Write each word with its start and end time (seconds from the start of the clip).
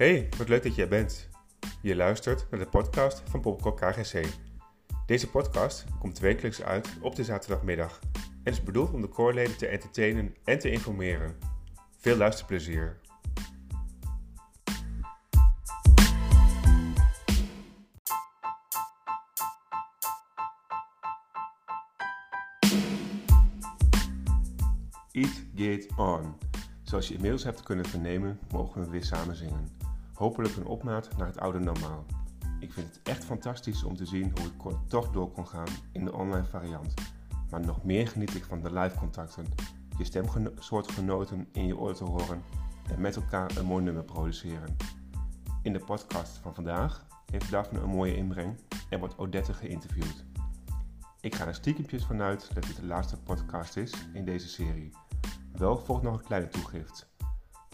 Hey, 0.00 0.28
wat 0.38 0.48
leuk 0.48 0.62
dat 0.62 0.74
jij 0.74 0.88
bent. 0.88 1.28
Je 1.82 1.96
luistert 1.96 2.46
naar 2.50 2.60
de 2.60 2.66
podcast 2.66 3.22
van 3.30 3.40
Popcorn 3.40 3.74
KGC. 3.74 4.26
Deze 5.06 5.30
podcast 5.30 5.84
komt 5.98 6.18
wekelijks 6.18 6.62
uit 6.62 6.88
op 7.00 7.14
de 7.16 7.24
zaterdagmiddag 7.24 8.00
en 8.42 8.52
is 8.52 8.62
bedoeld 8.62 8.92
om 8.92 9.00
de 9.00 9.08
koorleden 9.08 9.56
te 9.56 9.66
entertainen 9.66 10.34
en 10.44 10.58
te 10.58 10.70
informeren. 10.70 11.36
Veel 11.96 12.16
luisterplezier. 12.16 13.00
Eat, 25.10 25.44
Get 25.54 25.86
On. 25.96 26.34
Zoals 26.82 27.08
je 27.08 27.14
inmiddels 27.14 27.44
hebt 27.44 27.62
kunnen 27.62 27.84
vernemen, 27.84 28.38
mogen 28.50 28.84
we 28.84 28.90
weer 28.90 29.04
samen 29.04 29.36
zingen. 29.36 29.79
Hopelijk 30.20 30.56
een 30.56 30.66
opmaat 30.66 31.16
naar 31.16 31.26
het 31.26 31.40
oude 31.40 31.58
normaal. 31.58 32.04
Ik 32.58 32.72
vind 32.72 32.86
het 32.86 33.00
echt 33.02 33.24
fantastisch 33.24 33.82
om 33.82 33.96
te 33.96 34.06
zien 34.06 34.32
hoe 34.34 34.72
ik 34.72 34.78
toch 34.88 35.10
door 35.10 35.30
kon 35.30 35.46
gaan 35.46 35.68
in 35.92 36.04
de 36.04 36.14
online 36.14 36.44
variant. 36.44 36.94
Maar 37.50 37.60
nog 37.60 37.84
meer 37.84 38.08
geniet 38.08 38.34
ik 38.34 38.44
van 38.44 38.60
de 38.60 38.72
live 38.72 38.96
contacten, 38.96 39.46
je 39.98 40.04
stemsoortgenoten 40.04 41.48
in 41.52 41.66
je 41.66 41.78
oor 41.78 41.94
te 41.94 42.04
horen 42.04 42.42
en 42.90 43.00
met 43.00 43.16
elkaar 43.16 43.56
een 43.56 43.66
mooi 43.66 43.84
nummer 43.84 44.04
produceren. 44.04 44.76
In 45.62 45.72
de 45.72 45.84
podcast 45.84 46.36
van 46.36 46.54
vandaag 46.54 47.06
heeft 47.30 47.50
Daphne 47.50 47.80
een 47.80 47.88
mooie 47.88 48.16
inbreng 48.16 48.58
en 48.90 48.98
wordt 48.98 49.18
Odette 49.18 49.54
geïnterviewd. 49.54 50.24
Ik 51.20 51.34
ga 51.34 51.46
er 51.46 51.54
stiekempjes 51.54 52.04
vanuit 52.04 52.54
dat 52.54 52.62
dit 52.62 52.76
de 52.76 52.86
laatste 52.86 53.16
podcast 53.16 53.76
is 53.76 53.94
in 54.12 54.24
deze 54.24 54.48
serie. 54.48 54.92
Wel 55.52 55.78
volgt 55.78 56.02
nog 56.02 56.14
een 56.18 56.24
kleine 56.24 56.48
toegift. 56.48 57.08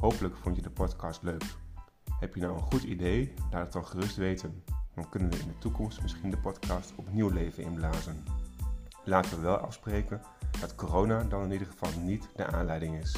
Hopelijk 0.01 0.37
vond 0.37 0.57
je 0.57 0.63
de 0.63 0.71
podcast 0.71 1.23
leuk. 1.23 1.65
Heb 2.21 2.35
je 2.35 2.41
nou 2.41 2.55
een 2.55 2.63
goed 2.63 2.83
idee? 2.83 3.35
Laat 3.51 3.63
het 3.63 3.73
dan 3.73 3.87
gerust 3.87 4.17
weten. 4.17 4.63
Dan 4.95 5.09
kunnen 5.09 5.31
we 5.31 5.39
in 5.39 5.47
de 5.47 5.59
toekomst 5.59 6.03
misschien 6.03 6.31
de 6.31 6.39
podcast 6.39 6.93
opnieuw 6.97 7.29
leven 7.29 7.63
inblazen. 7.63 8.25
Laten 9.05 9.37
we 9.37 9.43
wel 9.43 9.57
afspreken 9.57 10.21
dat 10.61 10.75
corona 10.75 11.25
dan 11.25 11.43
in 11.43 11.53
ieder 11.53 11.67
geval 11.67 12.01
niet 12.01 12.29
de 12.37 12.47
aanleiding 12.47 12.99
is. 12.99 13.17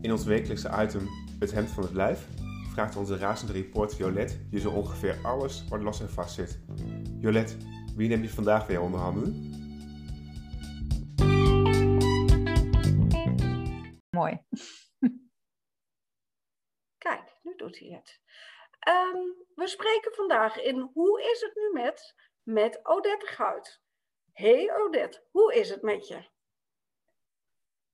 In 0.00 0.12
ons 0.12 0.24
wekelijkse 0.24 0.70
item 0.82 1.08
Het 1.38 1.52
Hemd 1.52 1.70
van 1.70 1.82
het 1.82 1.92
Lijf 1.92 2.28
vraagt 2.72 2.96
onze 2.96 3.16
razende 3.16 3.52
reporter 3.52 3.98
Jolet 3.98 4.38
je 4.50 4.60
zo 4.60 4.70
ongeveer 4.70 5.18
alles 5.22 5.64
wat 5.68 5.82
los 5.82 6.00
en 6.00 6.10
vast 6.10 6.34
zit. 6.34 6.58
Jolet, 7.22 7.56
wie 7.96 8.08
neem 8.08 8.22
je 8.22 8.28
vandaag 8.28 8.66
weer 8.66 8.80
onder 8.80 9.00
handen? 9.00 9.50
Mooi. 14.10 14.44
Kijk, 17.04 17.36
nu 17.42 17.56
doet 17.56 17.78
hij 17.78 17.88
het. 17.88 18.20
Ehm, 18.78 19.16
we 19.54 19.66
spreken 19.66 20.14
vandaag 20.14 20.62
in 20.62 20.90
Hoe 20.92 21.22
is 21.22 21.40
het 21.40 21.54
nu 21.54 21.82
met? 21.82 22.14
Met 22.42 22.80
Odette 22.82 23.26
Guit. 23.26 23.80
Hey 24.32 24.76
Odette, 24.76 25.24
hoe 25.30 25.54
is 25.54 25.70
het 25.70 25.82
met 25.82 26.08
je? 26.08 26.30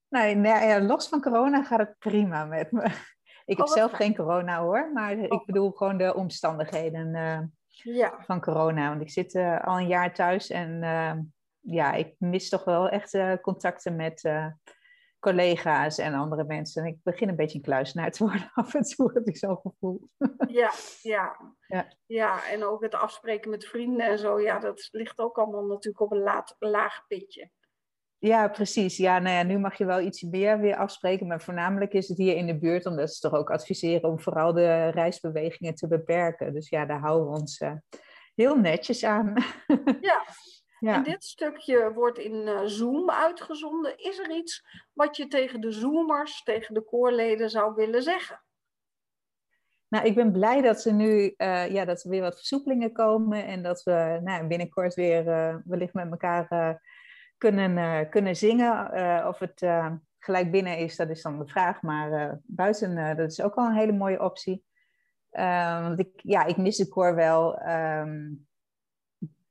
Nou, 0.07 0.35
nee, 0.35 0.81
los 0.81 1.07
van 1.07 1.21
corona 1.21 1.63
gaat 1.63 1.79
het 1.79 1.97
prima 1.99 2.45
met 2.45 2.71
me. 2.71 2.83
Ik 3.45 3.57
heb 3.57 3.67
Oh, 3.67 3.73
zelf 3.73 3.91
fijn. 3.91 4.01
geen 4.01 4.15
corona 4.15 4.61
hoor, 4.61 4.91
maar 4.91 5.11
ik 5.11 5.33
Oh. 5.33 5.45
bedoel 5.45 5.71
gewoon 5.71 5.97
de 5.97 6.15
omstandigheden 6.15 7.15
eh, 7.15 7.39
Ja, 7.83 8.23
van 8.25 8.41
corona. 8.41 8.89
Want 8.89 9.01
ik 9.01 9.09
zit 9.09 9.35
eh, 9.35 9.61
al 9.61 9.77
een 9.77 9.87
jaar 9.87 10.13
thuis 10.13 10.49
en 10.49 10.83
eh, 10.83 11.13
ja, 11.61 11.93
ik 11.93 12.15
mis 12.17 12.49
toch 12.49 12.63
wel 12.63 12.89
echt 12.89 13.13
eh, 13.13 13.33
contacten 13.41 13.95
met 13.95 14.23
eh, 14.23 14.47
collega's 15.19 15.97
en 15.97 16.13
andere 16.13 16.43
mensen. 16.43 16.83
En 16.83 16.89
ik 16.89 16.97
begin 17.03 17.29
een 17.29 17.35
beetje 17.35 17.57
een 17.57 17.63
kluisenaar 17.63 18.11
te 18.11 18.23
worden 18.23 18.51
af 18.53 18.73
en 18.73 18.83
toe, 18.83 19.11
heb 19.13 19.27
ik 19.27 19.37
zo'n 19.37 19.59
gevoel. 19.61 20.09
ja, 20.47 20.71
ja, 21.01 21.37
Ja. 21.67 21.87
ja. 22.05 22.47
en 22.47 22.63
ook 22.63 22.81
het 22.81 22.95
afspreken 22.95 23.49
met 23.49 23.65
vrienden 23.65 24.05
en 24.07 24.19
zo, 24.19 24.39
ja, 24.39 24.59
dat 24.59 24.87
ligt 24.91 25.19
ook 25.19 25.37
allemaal 25.37 25.65
natuurlijk 25.65 25.99
op 25.99 26.11
een 26.11 26.23
laat, 26.23 26.55
laag 26.59 27.07
pitje. 27.07 27.51
Ja, 28.19 28.47
precies. 28.47 28.97
Ja, 28.97 29.19
nou 29.19 29.35
ja, 29.35 29.43
nu 29.43 29.57
mag 29.57 29.77
je 29.77 29.85
wel 29.85 29.99
iets 29.99 30.21
meer 30.21 30.59
weer 30.59 30.75
afspreken, 30.75 31.27
maar 31.27 31.41
voornamelijk 31.41 31.93
is 31.93 32.07
het 32.07 32.17
hier 32.17 32.35
in 32.35 32.47
de 32.47 32.57
buurt, 32.57 32.85
omdat 32.85 33.13
ze 33.13 33.19
toch 33.19 33.39
ook 33.39 33.51
adviseren 33.51 34.09
om 34.09 34.19
vooral 34.19 34.53
de 34.53 34.89
reisbewegingen 34.89 35.75
te 35.75 35.87
beperken. 35.87 36.53
Dus 36.53 36.69
ja, 36.69 36.85
daar 36.85 36.99
houden 36.99 37.29
we 37.29 37.39
ons 37.39 37.57
eh, 37.57 37.73
heel 38.35 38.55
netjes 38.55 39.03
aan. 39.03 39.33
Ja. 40.01 40.23
ja. 40.79 40.95
En 40.95 41.03
dit 41.03 41.23
stukje 41.23 41.93
wordt 41.93 42.17
in 42.17 42.47
eh, 42.47 42.61
Zoom 42.65 43.09
uitgezonden. 43.09 43.97
Is 43.97 44.19
er 44.19 44.31
iets 44.31 44.63
wat 44.93 45.17
je 45.17 45.27
tegen 45.27 45.61
de 45.61 45.71
Zoomers, 45.71 46.43
tegen 46.43 46.73
de 46.73 46.81
koorleden 46.81 47.49
zou 47.49 47.75
willen 47.75 48.03
zeggen? 48.03 48.43
Nou, 49.87 50.05
ik 50.05 50.15
ben 50.15 50.31
blij 50.31 50.61
dat 50.61 50.85
er 50.85 50.93
nu 50.93 51.33
eh, 51.37 51.71
ja, 51.71 51.85
dat 51.85 52.03
er 52.03 52.09
weer 52.09 52.21
wat 52.21 52.35
versoepelingen 52.35 52.91
komen 52.91 53.45
en 53.45 53.63
dat 53.63 53.83
we 53.83 54.19
nou, 54.23 54.47
binnenkort 54.47 54.93
weer 54.93 55.23
wellicht 55.65 55.93
met 55.93 56.11
elkaar 56.11 56.81
kunnen, 57.39 57.77
eh, 57.77 58.09
kunnen 58.09 58.35
zingen. 58.35 58.91
Eh, 58.91 59.25
of 59.27 59.39
het 59.39 59.61
eh, 59.61 59.91
gelijk 60.19 60.51
binnen 60.51 60.77
is, 60.77 60.95
dat 60.95 61.09
is 61.09 61.21
dan 61.21 61.39
de 61.39 61.47
vraag. 61.47 61.81
Maar 61.81 62.39
buiten, 62.43 63.17
dat 63.17 63.31
is 63.31 63.41
ook 63.41 63.55
al 63.55 63.65
een 63.65 63.75
hele 63.75 63.91
mooie 63.91 64.23
optie. 64.23 64.63
Want 65.29 65.99
ik, 65.99 66.09
ja, 66.15 66.45
ik 66.45 66.57
mis 66.57 66.77
de 66.77 66.87
koor 66.87 67.15
wel. 67.15 67.57
ehm, 67.57 68.31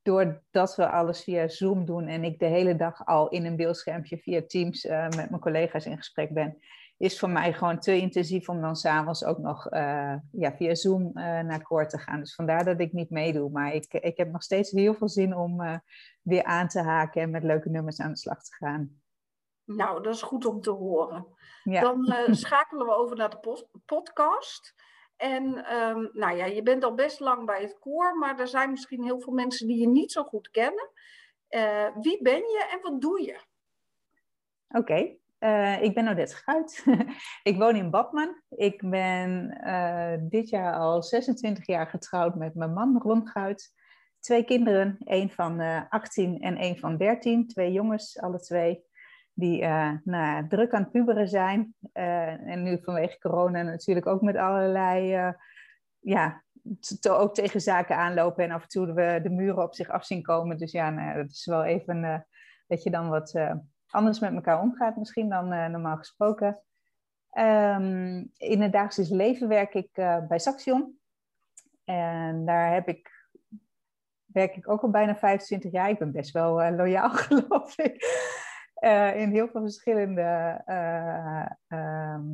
doordat 0.03 0.77
we 0.77 0.88
alles 0.88 1.22
via 1.22 1.48
Zoom 1.48 1.84
doen 1.84 2.06
en 2.06 2.25
ik 2.25 2.38
de 2.38 2.47
hele 2.47 2.77
dag 2.77 3.06
al 3.06 3.28
in 3.28 3.44
een 3.44 3.56
beeldschermpje 3.56 4.19
via 4.19 4.43
Teams 4.47 4.84
met 4.84 5.31
mijn 5.31 5.41
collega's 5.41 5.87
in 5.87 5.97
gesprek 5.97 6.31
ben, 6.31 6.59
is 6.98 7.19
voor 7.19 7.31
mij 7.31 7.53
gewoon 7.53 7.78
te 7.78 7.97
intensief 7.97 8.48
om 8.48 8.60
dan 8.60 8.76
s'avonds 8.76 9.25
ook 9.25 9.38
nog 9.38 9.66
eh, 9.66 10.14
ja, 10.32 10.56
via 10.56 10.75
Zoom 10.75 11.10
eh, 11.14 11.41
naar 11.41 11.62
koor 11.62 11.88
te 11.88 11.98
gaan. 11.98 12.20
Dus 12.20 12.34
vandaar 12.34 12.64
dat 12.64 12.81
ik 12.81 12.92
niet 12.92 13.10
meedoe. 13.10 13.50
Maar 13.50 13.75
ik, 13.75 13.92
ik 13.92 14.16
heb 14.16 14.31
nog 14.31 14.42
steeds 14.42 14.70
heel 14.70 14.94
veel 14.94 15.09
zin 15.09 15.36
om 15.36 15.60
eh, 15.60 15.78
weer 16.22 16.44
aan 16.44 16.69
te 16.69 16.81
haken 16.81 17.22
en 17.22 17.31
met 17.31 17.42
leuke 17.42 17.69
nummers 17.69 18.00
aan 18.00 18.12
de 18.12 18.19
slag 18.19 18.42
te 18.42 18.54
gaan. 18.54 19.03
Nou, 19.64 20.03
dat 20.03 20.14
is 20.14 20.22
goed 20.22 20.47
om 20.47 20.60
te 20.60 20.70
horen. 20.70 21.26
Ja. 21.62 21.81
Dan 21.81 22.04
schakelen 22.44 22.86
we 22.86 22.94
over 22.94 23.16
naar 23.16 23.30
de 23.30 23.66
podcast. 23.84 24.75
En 25.16 25.65
ehm, 25.65 26.06
nou 26.12 26.36
ja, 26.36 26.44
je 26.44 26.62
bent 26.62 26.84
al 26.84 26.94
best 26.94 27.20
lang 27.20 27.47
bij 27.47 27.62
het 27.62 27.78
koor, 27.78 28.19
maar 28.19 28.38
er 28.38 28.48
zijn 28.48 28.70
misschien 28.70 29.03
heel 29.03 29.20
veel 29.20 29.32
mensen 29.32 29.66
die 29.66 29.80
je 29.80 29.88
niet 29.88 30.12
zo 30.12 30.22
goed 30.25 30.50
kennen. 30.50 30.91
Wie 32.00 32.22
ben 32.22 32.38
je 32.38 32.69
en 32.72 32.80
wat 32.82 33.00
doe 33.00 33.22
je? 33.22 33.41
Oké, 34.69 35.16
eh, 35.38 35.82
ik 35.82 35.94
ben 35.94 36.09
Odette 36.09 36.37
Guit. 36.37 36.84
ik 37.50 37.56
woon 37.56 37.76
in 37.76 37.91
Badman. 37.91 38.43
Ik 38.49 38.91
ben 38.91 39.50
eh, 39.50 40.19
dit 40.21 40.49
jaar 40.49 40.75
al 40.75 41.03
26 41.03 41.66
jaar 41.66 41.87
getrouwd 41.87 42.34
met 42.34 42.54
mijn 42.54 42.72
man 42.72 42.99
Ron 43.03 43.28
Guit. 43.28 43.72
Twee 44.21 44.44
kinderen, 44.44 44.97
één 45.04 45.31
van 45.31 45.60
eh 45.60 45.82
18 45.88 46.41
en 46.41 46.56
één 46.56 46.78
van 46.78 46.97
13. 46.97 47.47
Twee 47.47 47.72
jongens, 47.72 48.21
alle 48.21 48.41
twee, 48.41 48.84
die 49.38 49.62
eh, 49.62 49.93
nou, 50.04 50.48
druk 50.48 50.72
aan 50.72 50.82
het 50.82 50.91
puberen 50.91 51.28
zijn. 51.28 51.75
Eh, 51.93 52.48
en 52.48 52.62
nu 52.62 52.78
vanwege 52.82 53.19
corona 53.19 53.62
natuurlijk 53.62 54.06
ook 54.06 54.21
met 54.21 54.37
allerlei, 54.37 55.15
eh, 55.15 55.32
ja, 55.98 56.43
ook 57.09 57.34
tegen 57.34 57.60
zaken 57.60 57.97
aanlopen. 57.97 58.44
En 58.44 58.50
af 58.50 58.62
en 58.62 58.69
toe 58.69 58.93
we 58.93 59.21
de 59.22 59.31
muren 59.31 59.62
op 59.62 59.75
zich 59.75 59.88
af 59.88 60.04
zien 60.04 60.22
komen. 60.22 60.59
Dus 60.59 60.72
ja, 60.72 60.91
nou, 60.91 61.16
dat 61.16 61.31
is 61.31 61.47
wel 61.47 61.65
even 61.65 62.04
eh, 62.04 62.21
dat 62.66 62.82
je 62.82 62.91
dan 62.91 63.09
wat... 63.09 63.32
anders 63.91 64.19
met 64.19 64.34
elkaar 64.34 64.60
omgaat 64.60 64.97
misschien 64.97 65.28
dan 65.28 65.53
eh, 65.53 65.66
normaal 65.66 65.97
gesproken. 65.97 66.62
Ehm, 67.31 68.24
in 68.36 68.63
het 68.63 68.72
dagelijks 68.72 69.13
leven 69.13 69.48
werk 69.48 69.74
ik 69.74 69.91
eh, 69.92 70.27
bij 70.27 70.39
Saxion. 70.39 70.98
En 71.84 72.45
daar 72.45 72.72
heb 72.72 72.89
ik, 72.89 73.28
werk 74.27 74.57
ik 74.57 74.68
ook 74.68 74.83
al 74.83 74.91
bijna 74.91 75.16
25 75.16 75.72
jaar. 75.72 75.89
Ik 75.89 75.98
ben 75.98 76.13
best 76.13 76.33
wel 76.33 76.63
eh, 76.63 76.77
loyaal, 76.77 77.10
geloof 77.28 77.78
ik. 77.78 78.27
In 79.15 79.30
heel 79.30 79.48
veel 79.48 79.60
verschillende 79.60 80.63
eh, 80.65 81.47
ehm, 81.68 82.24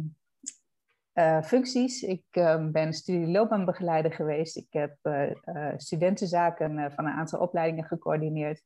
eh, 1.13 1.43
functies. 1.43 2.03
Ik 2.03 2.25
eh, 2.31 2.69
ben 2.71 2.93
studieloopbaanbegeleider 2.93 4.13
geweest. 4.13 4.57
Ik 4.57 4.67
heb 4.71 4.97
studentenzaken 5.77 6.93
van 6.93 7.07
een 7.07 7.13
aantal 7.13 7.41
opleidingen 7.41 7.85
gecoördineerd 7.85 8.63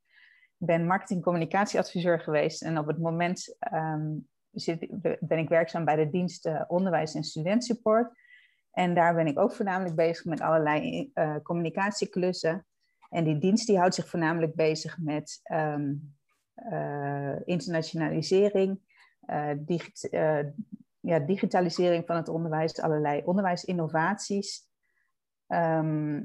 ben 0.58 0.86
marketing-communicatieadviseur 0.86 2.20
geweest. 2.20 2.62
En 2.62 2.78
op 2.78 2.86
het 2.86 2.98
moment 2.98 3.56
ehm, 3.58 4.16
zit, 4.52 4.86
ben 5.20 5.38
ik 5.38 5.48
werkzaam 5.48 5.84
bij 5.84 5.96
de 5.96 6.10
dienst 6.10 6.46
eh, 6.46 6.62
onderwijs 6.66 7.14
en 7.14 7.24
studentsupport. 7.24 8.12
En 8.70 8.94
daar 8.94 9.14
ben 9.14 9.26
ik 9.26 9.38
ook 9.38 9.52
voornamelijk 9.52 9.96
bezig 9.96 10.24
met 10.24 10.40
allerlei 10.40 11.10
eh, 11.14 11.36
communicatieklussen. 11.42 12.66
En 13.08 13.24
die 13.24 13.38
dienst 13.38 13.66
die 13.66 13.78
houdt 13.78 13.94
zich 13.94 14.08
voornamelijk 14.08 14.54
bezig 14.54 14.98
met 14.98 15.40
ehm, 15.42 15.92
eh, 16.58 17.36
internationalisering, 17.44 18.80
eh, 19.20 19.50
eh, 20.10 20.46
ja, 21.00 21.18
digitalisering 21.18 22.06
van 22.06 22.16
het 22.16 22.28
onderwijs, 22.28 22.80
allerlei 22.80 23.22
onderwijsinnovaties. 23.24 24.66
Ehm, 25.46 26.22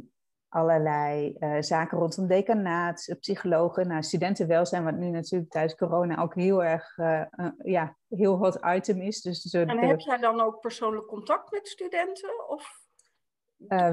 allerlei 0.54 1.36
uh, 1.40 1.56
zaken 1.60 1.98
rondom 1.98 2.28
decanaat, 2.28 3.16
psychologen, 3.20 3.88
nou, 3.88 4.04
studentenwelzijn, 4.04 4.84
wat 4.84 4.96
nu 4.96 5.10
natuurlijk 5.10 5.52
tijdens 5.52 5.76
corona 5.76 6.22
ook 6.22 6.36
heel 6.36 6.64
erg 6.64 6.98
uh, 6.98 7.22
uh, 7.32 7.48
ja, 7.58 7.98
heel 8.10 8.38
hot 8.38 8.60
item 8.66 9.02
is. 9.02 9.22
Dus 9.22 9.42
de, 9.42 9.60
en 9.60 9.78
heb 9.78 10.00
jij 10.00 10.18
dan 10.18 10.42
ook 10.42 10.60
persoonlijk 10.60 11.08
contact 11.08 11.52
met 11.52 11.68
studenten? 11.68 12.50
Of 12.50 12.82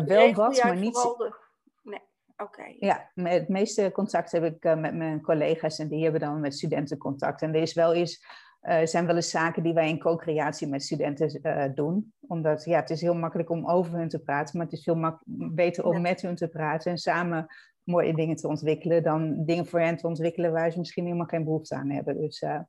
wel 0.05 0.33
wat, 0.33 0.62
maar 0.62 0.77
niet. 0.77 0.95
De... 0.95 1.35
Nee, 1.83 2.03
oké. 2.37 2.75
Ja, 2.79 3.11
het 3.15 3.49
meeste 3.49 3.91
contact 3.93 4.33
heb 4.33 4.45
ik 4.45 4.65
met 4.77 4.95
mijn 4.95 5.23
collega's 5.23 5.79
en 5.79 5.89
die 5.89 6.03
hebben 6.03 6.21
dan 6.21 6.41
met 6.41 6.55
studenten 6.55 6.99
contact. 6.99 7.43
En 7.43 7.55
er 7.55 7.62
is 7.62 7.75
wel 7.75 7.95
eens 7.95 8.25
uh, 8.62 8.81
zijn 8.85 9.07
wel 9.07 9.17
eens 9.17 9.31
zaken 9.31 9.62
die 9.62 9.73
wij 9.73 9.89
in 9.89 9.99
co-creatie 9.99 10.69
met 10.69 10.83
studenten 10.83 11.41
uh, 11.43 11.65
doen. 11.75 12.12
Omdat 12.21 12.65
ja, 12.65 12.81
het 12.81 12.91
is 12.91 13.01
heel 13.01 13.15
makkelijk 13.15 13.51
om 13.51 13.69
over 13.69 13.93
hun 13.93 14.09
te 14.09 14.23
praten, 14.23 14.57
maar 14.57 14.67
het 14.67 14.75
is 14.75 14.83
veel 14.83 15.19
beter 15.53 15.85
om 15.85 16.01
met 16.01 16.21
hun 16.21 16.35
te 16.35 16.49
praten 16.49 16.91
en 16.91 16.99
samen 16.99 17.47
mooie 17.85 18.15
dingen 18.15 18.37
te 18.37 18.49
ontwikkelen 18.49 19.03
dan 19.03 19.45
dingen 19.45 19.67
voor 19.67 19.81
hen 19.81 19.97
te 19.97 20.07
ontwikkelen 20.07 20.53
waar 20.53 20.71
ze 20.71 20.79
misschien 20.79 21.05
helemaal 21.05 21.27
geen 21.27 21.45
behoefte 21.45 21.75
aan 21.75 21.91
hebben. 21.91 22.21
Dus 22.21 22.41
uh, 22.41 22.61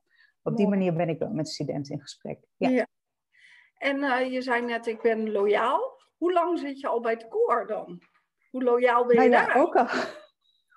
op 0.42 0.56
die 0.56 0.68
manier 0.68 0.94
ben 0.94 1.08
ik 1.08 1.18
wel 1.18 1.30
met 1.30 1.48
studenten 1.48 1.94
in 1.94 2.00
gesprek. 2.00 2.38
Ja. 2.56 2.68
ja. 2.68 2.86
En 3.74 4.30
je 4.30 4.42
zei 4.42 4.62
net, 4.62 4.86
ik 4.86 5.02
ben 5.02 5.30
loyaal. 5.30 6.00
Hoe 6.16 6.32
lang 6.32 6.58
zit 6.58 6.80
je 6.80 6.86
al 6.86 7.00
bij 7.00 7.12
het 7.12 7.28
koor 7.28 7.66
dan? 7.66 8.02
Hoe 8.50 8.62
loyaal 8.62 9.06
ben 9.06 9.22
je 9.22 9.28
nou, 9.28 9.46
daar? 9.46 9.56
Ook 9.56 9.76
al, 9.76 9.86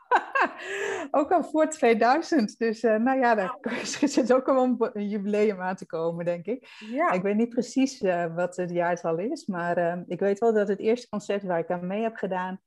ook 1.15 1.31
al 1.31 1.44
voor 1.44 1.69
2000. 1.69 2.57
Dus 2.57 2.83
uh, 2.83 2.95
nou 2.95 3.19
ja, 3.19 3.35
daar 3.35 3.57
zit 3.85 4.33
ook 4.33 4.47
al 4.47 4.77
een 4.94 5.09
jubileum 5.09 5.62
aan 5.62 5.75
te 5.75 5.85
komen, 5.85 6.25
denk 6.25 6.45
ik. 6.45 6.67
Ja. 6.79 7.12
Ik 7.12 7.21
weet 7.21 7.35
niet 7.35 7.50
precies 7.50 8.01
uh, 8.01 8.35
wat 8.35 8.56
het 8.56 8.71
jaartal 8.71 9.17
is, 9.17 9.45
maar 9.45 9.77
uh, 9.77 10.01
ik 10.07 10.19
weet 10.19 10.39
wel 10.39 10.53
dat 10.53 10.67
het 10.67 10.79
eerste 10.79 11.09
concert 11.09 11.44
waar 11.44 11.59
ik 11.59 11.71
aan 11.71 11.88
mee 11.88 12.01
heb 12.01 12.15
gedaan 12.15 12.59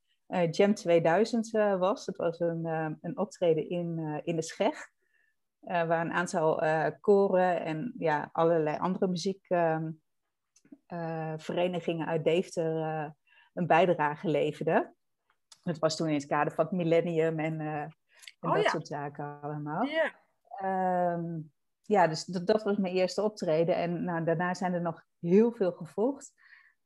Jam 0.51 0.73
2000 0.73 1.49
was. 1.79 2.05
Het 2.05 2.15
was 2.15 2.39
een, 2.39 2.65
een 3.01 3.17
optreden 3.17 3.69
in, 3.69 4.21
in 4.23 4.35
de 4.35 4.41
Scheg, 4.41 4.89
waar 5.59 6.01
een 6.01 6.11
aantal 6.11 6.63
koren 6.99 7.65
en 7.65 7.93
ja, 7.97 8.29
allerlei 8.31 8.77
andere 8.77 9.07
muziekverenigingen 9.07 12.07
uit 12.07 12.23
Deventer 12.23 13.13
een 13.53 13.67
bijdrage 13.67 14.27
leverden. 14.27 14.95
Het 15.63 15.79
was 15.79 15.95
toen 15.95 16.07
in 16.07 16.13
het 16.13 16.25
kader 16.25 16.53
van 16.53 16.65
het 16.65 16.73
millennium 16.73 17.39
en, 17.39 17.59
uh, 17.59 17.85
en 18.39 18.49
oh, 18.49 18.55
dat 18.55 18.65
soort 18.65 18.87
zaken 18.87 19.41
allemaal. 19.41 19.83
Ja, 19.83 21.13
um, 21.13 21.51
ja 21.81 22.07
dus 22.07 22.25
dat, 22.25 22.47
dat, 22.47 22.63
was 22.63 22.77
mijn 22.77 22.93
eerste 22.93 23.21
optreden. 23.21 23.75
En 23.75 24.03
nou, 24.03 24.23
daarna 24.23 24.53
zijn 24.53 24.73
er 24.73 24.81
nog 24.81 25.03
heel 25.19 25.51
veel 25.51 25.71
gevolgd. 25.71 26.33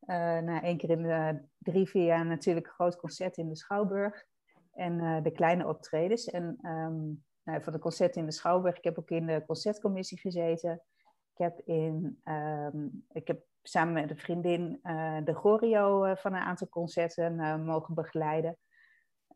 Uh, 0.01 0.39
na 0.39 0.61
één 0.61 0.77
keer 0.77 0.89
in 0.89 1.03
de 1.03 1.43
drie, 1.57 1.89
vier 1.89 2.05
jaar 2.05 2.25
natuurlijk 2.25 2.65
een 2.65 2.73
groot 2.73 2.95
concert 2.95 3.37
in 3.37 3.49
de 3.49 3.55
Schouwburg. 3.55 4.25
En 4.73 4.99
uh, 4.99 5.23
de 5.23 5.31
kleine 5.31 5.67
optredens. 5.67 6.25
En 6.25 6.57
um, 6.61 7.23
nou, 7.43 7.63
van 7.63 7.73
de 7.73 7.79
concert 7.79 8.15
in 8.15 8.25
de 8.25 8.31
Schouwburg, 8.31 8.77
ik 8.77 8.83
heb 8.83 8.99
ook 8.99 9.09
in 9.09 9.25
de 9.25 9.43
concertcommissie 9.45 10.19
gezeten. 10.19 10.81
Ik 11.33 11.39
heb, 11.39 11.59
in, 11.59 12.21
um, 12.23 13.05
ik 13.11 13.27
heb 13.27 13.41
samen 13.61 13.93
met 13.93 14.09
een 14.09 14.17
vriendin 14.17 14.79
uh, 14.83 15.17
de 15.23 15.33
Gorio 15.33 16.13
van 16.15 16.33
een 16.33 16.41
aantal 16.41 16.67
concerten 16.67 17.63
mogen 17.65 17.93
begeleiden. 17.93 18.57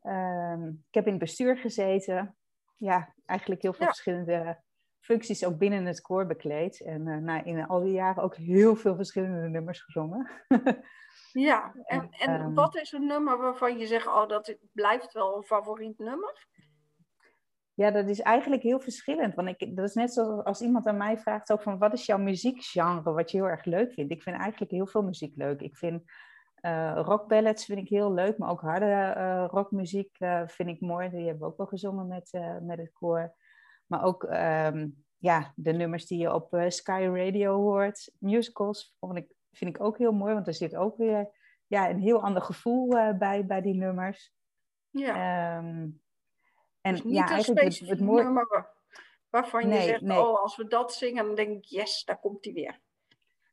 Um, 0.04 0.84
ik 0.88 0.94
heb 0.94 1.06
in 1.06 1.12
het 1.12 1.22
bestuur 1.22 1.58
gezeten. 1.58 2.36
Ja, 2.76 3.14
eigenlijk 3.26 3.62
heel 3.62 3.74
veel 3.74 3.86
ja. 3.86 3.92
verschillende 3.92 4.62
functies 5.00 5.46
ook 5.46 5.58
binnen 5.58 5.86
het 5.86 6.02
koor 6.02 6.26
bekleed. 6.26 6.82
En 6.82 7.08
uh, 7.08 7.18
nou, 7.18 7.44
in 7.44 7.68
al 7.68 7.84
die 7.84 7.94
jaren 7.94 8.24
ook 8.24 8.36
heel 8.36 8.76
veel 8.76 8.96
verschillende 8.96 9.50
nummers 9.50 9.82
gezongen. 9.82 10.30
ja, 11.32 11.74
en, 11.84 12.10
en 12.12 12.42
um, 12.42 12.54
wat 12.54 12.76
is 12.76 12.92
een 12.92 13.08
nummer 13.08 13.38
waarvan 13.38 13.78
je 13.78 13.88
zegt, 13.88 14.08
oh, 14.08 14.28
dat 14.28 14.58
blijft 14.72 15.14
wel 15.14 15.38
een 15.38 15.44
favoriet 15.44 15.98
nummer? 15.98 16.48
Ja, 17.74 17.92
dat 17.92 18.10
is 18.10 18.20
eigenlijk 18.20 18.64
heel 18.64 18.80
verschillend. 18.80 19.36
Want 19.36 19.48
ik, 19.48 19.76
dat 19.76 19.88
is 19.88 19.94
net 19.94 20.14
zoals 20.14 20.44
als 20.44 20.62
iemand 20.62 20.88
aan 20.88 20.98
mij 20.98 21.18
vraagt 21.18 21.52
ook 21.52 21.62
van 21.62 21.78
wat 21.78 21.94
is 21.94 22.06
jouw 22.06 22.18
muziekgenre 22.18 23.12
wat 23.12 23.32
je 23.32 23.38
heel 23.38 23.50
erg 23.50 23.66
leuk 23.66 23.94
vindt. 23.94 24.12
Ik 24.12 24.22
vind 24.22 24.38
eigenlijk 24.38 24.72
heel 24.72 24.88
veel 24.88 25.02
muziek 25.04 25.36
leuk. 25.36 25.62
Ik 25.62 25.78
vind 25.78 26.04
rockballads 26.96 27.66
vind 27.66 27.80
ik 27.80 27.90
heel 27.90 28.14
leuk, 28.14 28.38
maar 28.38 28.50
ook 28.50 28.62
harde 28.62 29.14
uh, 29.18 29.46
rockmuziek 29.48 30.20
uh, 30.20 30.42
vind 30.46 30.70
ik 30.70 30.82
mooi. 30.82 31.10
Die 31.10 31.26
hebben 31.26 31.40
we 31.40 31.46
ook 31.46 31.58
wel 31.58 31.66
gezongen 31.66 32.08
met, 32.08 32.40
met 32.62 32.78
het 32.78 32.92
koor. 32.94 33.36
Maar 33.86 34.04
ook 34.04 34.24
um, 34.24 35.06
ja, 35.18 35.54
de 35.56 35.72
nummers 35.72 36.06
die 36.06 36.20
je 36.20 36.34
op 36.34 36.64
Sky 36.68 37.10
Radio 37.14 37.56
hoort. 37.56 38.12
Musicals 38.20 38.96
vond 39.00 39.18
ik, 39.18 39.34
vind 39.52 39.76
ik 39.76 39.84
ook 39.84 39.98
heel 39.98 40.12
mooi, 40.12 40.34
want 40.34 40.48
er 40.48 40.54
zit 40.54 40.76
ook 40.76 40.98
weer 40.98 41.30
ja, 41.68 41.90
een 41.90 42.00
heel 42.00 42.22
ander 42.22 42.42
gevoel 42.42 42.88
bij, 43.18 43.46
bij 43.46 43.62
die 43.62 43.76
nummers. 43.76 44.34
Ja. 44.90 45.58
Um, 45.58 46.02
en 46.82 46.96
dus 46.96 47.02
ja, 47.06 47.28
eigenlijk 47.28 47.64
het, 47.64 47.80
het 47.80 48.00
mooie... 48.00 48.24
nummer 48.24 48.76
waarvan 49.30 49.68
nee, 49.68 49.80
je 49.80 49.84
zegt, 49.84 50.02
nee. 50.02 50.20
oh, 50.20 50.42
als 50.42 50.56
we 50.56 50.68
dat 50.68 50.94
zingen, 50.94 51.26
dan 51.26 51.36
denk 51.36 51.58
ik, 51.58 51.66
yes, 51.66 52.04
daar 52.04 52.20
komt 52.20 52.46
hij 52.46 52.54
weer. 52.54 52.80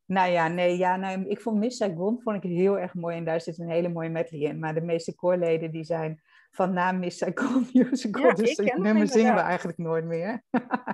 Nou 0.06 0.31
ja, 0.31 0.49
nee, 0.49 0.77
ja, 0.77 0.97
nou, 0.97 1.25
ik 1.29 1.41
vond 1.41 1.59
Miss 1.59 1.77
Saigon 1.77 2.21
vond 2.23 2.45
ik 2.45 2.51
heel 2.51 2.79
erg 2.79 2.95
mooi 2.95 3.17
en 3.17 3.25
daar 3.25 3.41
zit 3.41 3.59
een 3.59 3.71
hele 3.71 3.89
mooie 3.89 4.11
medley 4.11 4.41
in. 4.41 4.59
Maar 4.59 4.75
de 4.75 4.81
meeste 4.81 5.15
koorleden 5.15 5.71
die 5.71 5.85
zijn 5.85 6.23
van 6.51 6.73
na 6.73 6.93
Miss 6.93 7.19
Saigon 7.19 7.69
musical, 7.73 8.27
ja, 8.27 8.33
dus 8.33 8.56
dat 8.56 8.77
nummer 8.77 9.09
zingen 9.09 9.35
we 9.35 9.41
eigenlijk 9.41 9.79
nooit 9.79 10.05
meer. 10.05 10.43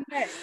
nee. 0.04 0.26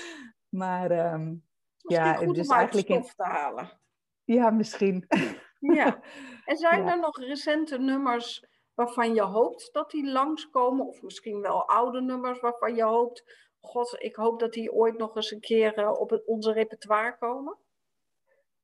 Maar 0.49 1.13
um, 1.13 1.43
ja, 1.77 2.13
goed 2.13 2.35
dus 2.35 2.47
om 2.47 2.55
eigenlijk 2.55 2.87
in... 2.87 3.01
te 3.01 3.23
halen. 3.23 3.79
Ja, 4.23 4.49
misschien. 4.49 5.05
ja. 5.59 5.99
En 6.45 6.57
zijn 6.57 6.83
ja. 6.83 6.91
er 6.91 6.99
nog 6.99 7.19
recente 7.19 7.77
nummers 7.77 8.45
waarvan 8.73 9.13
je 9.13 9.21
hoopt 9.21 9.69
dat 9.73 9.91
die 9.91 10.11
langskomen? 10.11 10.85
Of 10.85 11.01
misschien 11.01 11.41
wel 11.41 11.67
oude 11.67 12.01
nummers 12.01 12.39
waarvan 12.39 12.75
je 12.75 12.83
hoopt, 12.83 13.23
god, 13.59 13.95
ik 13.97 14.15
hoop 14.15 14.39
dat 14.39 14.53
die 14.53 14.71
ooit 14.71 14.97
nog 14.97 15.15
eens 15.15 15.31
een 15.31 15.39
keer 15.39 15.79
uh, 15.79 15.91
op 15.91 16.09
het, 16.09 16.25
onze 16.25 16.51
repertoire 16.51 17.17
komen? 17.17 17.57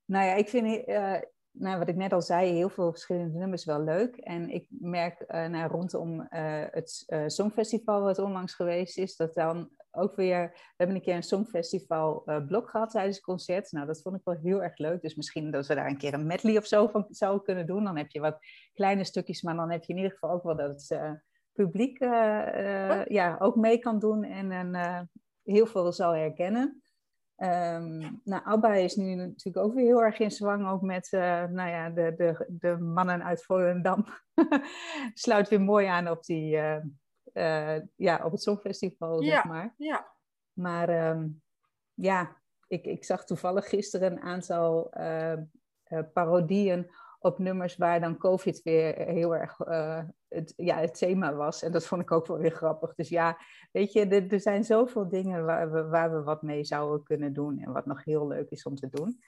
Nou 0.05 0.25
ja, 0.25 0.33
ik 0.33 0.49
vind, 0.49 0.87
uh, 0.87 1.15
nou, 1.51 1.79
wat 1.79 1.87
ik 1.87 1.95
net 1.95 2.13
al 2.13 2.21
zei, 2.21 2.51
heel 2.51 2.69
veel 2.69 2.91
verschillende 2.91 3.37
nummers 3.37 3.65
wel 3.65 3.83
leuk. 3.83 4.15
En 4.15 4.49
ik 4.49 4.67
merk 4.69 5.23
uh, 5.27 5.45
nou, 5.45 5.71
rondom 5.71 6.19
uh, 6.19 6.27
het 6.71 7.13
Songfestival 7.27 8.01
wat 8.01 8.19
onlangs 8.19 8.53
geweest 8.53 8.97
is, 8.97 9.15
dat 9.15 9.33
dan 9.33 9.69
ook 9.91 10.15
weer... 10.15 10.49
We 10.51 10.73
hebben 10.77 10.95
een 10.95 11.01
keer 11.01 11.15
een 11.15 11.23
Songfestival 11.23 12.23
blok 12.47 12.69
gehad 12.69 12.89
tijdens 12.89 13.15
het 13.15 13.25
concert. 13.25 13.71
Nou, 13.71 13.85
dat 13.85 14.01
vond 14.01 14.15
ik 14.15 14.21
wel 14.23 14.37
heel 14.41 14.63
erg 14.63 14.77
leuk. 14.77 15.01
Dus 15.01 15.15
misschien 15.15 15.51
dat 15.51 15.67
we 15.67 15.75
daar 15.75 15.87
een 15.87 15.97
keer 15.97 16.13
een 16.13 16.27
medley 16.27 16.57
of 16.57 16.65
zo 16.65 16.87
van 16.87 17.05
zouden 17.09 17.43
kunnen 17.43 17.65
doen. 17.65 17.83
Dan 17.83 17.97
heb 17.97 18.09
je 18.09 18.19
wat 18.19 18.37
kleine 18.73 19.03
stukjes, 19.03 19.41
maar 19.41 19.55
dan 19.55 19.71
heb 19.71 19.83
je 19.83 19.93
in 19.93 19.97
ieder 19.97 20.11
geval 20.11 20.31
ook 20.31 20.43
wel 20.43 20.55
dat 20.55 20.85
het 20.87 21.21
publiek 21.51 21.99
ja, 23.07 23.35
ook 23.39 23.55
mee 23.55 23.77
kan 23.77 23.99
doen 23.99 24.23
en 24.23 25.09
heel 25.43 25.65
veel 25.65 25.91
zal 25.91 26.11
herkennen. 26.11 26.82
Um, 27.43 28.21
nou, 28.23 28.41
ABBA 28.45 28.73
is 28.73 28.95
nu 28.95 29.15
natuurlijk 29.15 29.65
ook 29.65 29.73
weer 29.73 29.85
heel 29.85 30.03
erg 30.03 30.19
in 30.19 30.31
zwang, 30.31 30.69
ook 30.69 30.81
met 30.81 31.11
uh, 31.11 31.43
nou 31.43 31.69
ja, 31.69 31.89
de, 31.89 32.13
de, 32.17 32.45
de 32.49 32.77
mannen 32.77 33.23
uit 33.23 33.43
Volendam. 33.43 34.05
Sluit 35.13 35.49
weer 35.49 35.61
mooi 35.61 35.85
aan 35.85 36.09
op, 36.09 36.23
die, 36.23 36.55
uh, 36.55 36.77
uh, 37.33 37.81
ja, 37.95 38.25
op 38.25 38.31
het 38.31 38.41
Songfestival, 38.41 39.21
ja, 39.21 39.31
zeg 39.31 39.45
maar. 39.45 39.73
Ja. 39.77 40.13
Maar 40.53 41.09
um, 41.09 41.41
ja, 41.93 42.37
ik, 42.67 42.85
ik 42.85 43.03
zag 43.03 43.25
toevallig 43.25 43.69
gisteren 43.69 44.11
een 44.11 44.21
aantal 44.21 44.89
parodieën 46.13 46.91
op 47.23 47.39
nummers 47.39 47.75
waar 47.75 47.99
dan 47.99 48.17
COVID 48.17 48.61
weer 48.61 48.95
heel 48.95 49.35
erg 49.35 49.59
uh, 49.59 50.03
het, 50.27 50.53
ja, 50.55 50.77
het 50.77 50.97
thema 50.97 51.33
was. 51.33 51.63
En 51.63 51.71
dat 51.71 51.85
vond 51.85 52.01
ik 52.01 52.11
ook 52.11 52.27
wel 52.27 52.37
weer 52.37 52.51
grappig. 52.51 52.95
Dus 52.95 53.09
ja, 53.09 53.37
weet 53.71 53.93
je, 53.93 54.07
er, 54.07 54.31
er 54.31 54.39
zijn 54.39 54.63
zoveel 54.63 55.09
dingen 55.09 55.45
waar 55.45 55.71
we, 55.71 55.87
waar 55.87 56.11
we 56.11 56.23
wat 56.23 56.41
mee 56.41 56.63
zouden 56.63 57.03
kunnen 57.03 57.33
doen 57.33 57.59
en 57.59 57.71
wat 57.71 57.85
nog 57.85 58.03
heel 58.03 58.27
leuk 58.27 58.49
is 58.49 58.63
om 58.63 58.75
te 58.75 58.89
doen. 58.89 59.21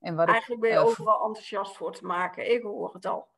En 0.00 0.16
wat 0.16 0.28
Eigenlijk 0.28 0.64
ik, 0.64 0.70
ben 0.70 0.78
je 0.78 0.84
uh, 0.84 0.90
overal 0.90 1.26
enthousiast 1.26 1.76
voor 1.76 1.92
te 1.92 2.06
maken. 2.06 2.52
Ik 2.52 2.62
hoor 2.62 2.94
het 2.94 3.06
al. 3.06 3.28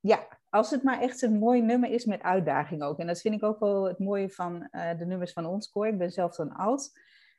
Ja, 0.00 0.26
als 0.48 0.70
het 0.70 0.82
maar 0.82 1.00
echt 1.00 1.22
een 1.22 1.38
mooi 1.38 1.62
nummer 1.62 1.90
is 1.90 2.04
met 2.04 2.22
uitdaging 2.22 2.82
ook. 2.82 2.98
En 2.98 3.06
dat 3.06 3.20
vind 3.20 3.34
ik 3.34 3.42
ook 3.42 3.58
wel 3.58 3.84
het 3.84 3.98
mooie 3.98 4.30
van 4.30 4.68
uh, 4.70 4.98
de 4.98 5.06
nummers 5.06 5.32
van 5.32 5.46
ons 5.46 5.70
koor. 5.70 5.86
Ik 5.86 5.98
ben 5.98 6.10
zelf 6.10 6.34
dan 6.34 6.52
oud. 6.52 6.90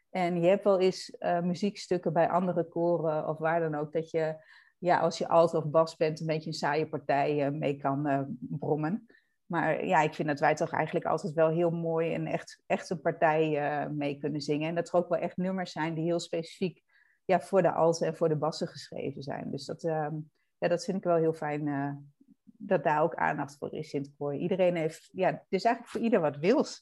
En 0.09 0.41
je 0.41 0.47
hebt 0.47 0.63
wel 0.63 0.79
eens 0.79 1.15
muziekstukken 1.41 2.13
bij 2.13 2.29
andere 2.29 2.63
koren 2.63 3.27
of 3.27 3.37
waar 3.37 3.59
dan 3.59 3.75
ook, 3.75 3.91
dat 3.91 4.09
je 4.09 4.35
ja, 4.77 4.99
als 4.99 5.17
je 5.17 5.27
alt 5.27 5.53
of 5.53 5.69
bas 5.69 5.95
bent, 5.95 6.19
een 6.19 6.25
beetje 6.25 6.47
een 6.47 6.53
saaie 6.53 6.87
partij 6.87 7.47
uh, 7.47 7.59
mee 7.59 7.77
kan 7.77 8.07
uh, 8.07 8.21
brommen. 8.37 9.05
Maar 9.45 9.85
ja, 9.85 10.01
ik 10.01 10.13
vind 10.13 10.27
dat 10.27 10.39
wij 10.39 10.55
toch 10.55 10.71
eigenlijk 10.71 11.05
altijd 11.05 11.33
wel 11.33 11.49
heel 11.49 11.69
mooi 11.69 12.13
en 12.13 12.27
echt, 12.27 12.63
echt 12.65 12.89
een 12.89 13.01
partij 13.01 13.49
uh, 13.83 13.89
mee 13.89 14.17
kunnen 14.17 14.41
zingen. 14.41 14.69
En 14.69 14.75
dat 14.75 14.87
er 14.87 14.95
ook 14.95 15.09
wel 15.09 15.19
echt 15.19 15.37
nummers 15.37 15.71
zijn 15.71 15.93
die 15.93 16.03
heel 16.03 16.19
specifiek 16.19 16.83
ja, 17.25 17.41
voor 17.41 17.61
de 17.61 17.71
alten 17.71 18.07
en 18.07 18.15
voor 18.15 18.29
de 18.29 18.37
bassen 18.37 18.67
geschreven 18.67 19.23
zijn. 19.23 19.51
Dus 19.51 19.65
dat, 19.65 19.83
ehm, 19.83 20.15
ja, 20.57 20.67
dat 20.67 20.83
vind 20.83 20.97
ik 20.97 21.03
wel 21.03 21.15
heel 21.15 21.33
fijn 21.33 21.63
dat 22.41 22.83
daar 22.83 23.01
ook 23.01 23.15
aandacht 23.15 23.57
voor 23.57 23.73
is 23.73 23.93
in 23.93 24.01
het 24.01 24.13
koor. 24.17 24.35
Iedereen 24.35 24.75
heeft, 24.75 25.09
ja, 25.11 25.27
het 25.27 25.45
is 25.49 25.63
eigenlijk 25.63 25.93
voor 25.93 26.01
ieder 26.01 26.19
wat 26.19 26.37
wils. 26.37 26.81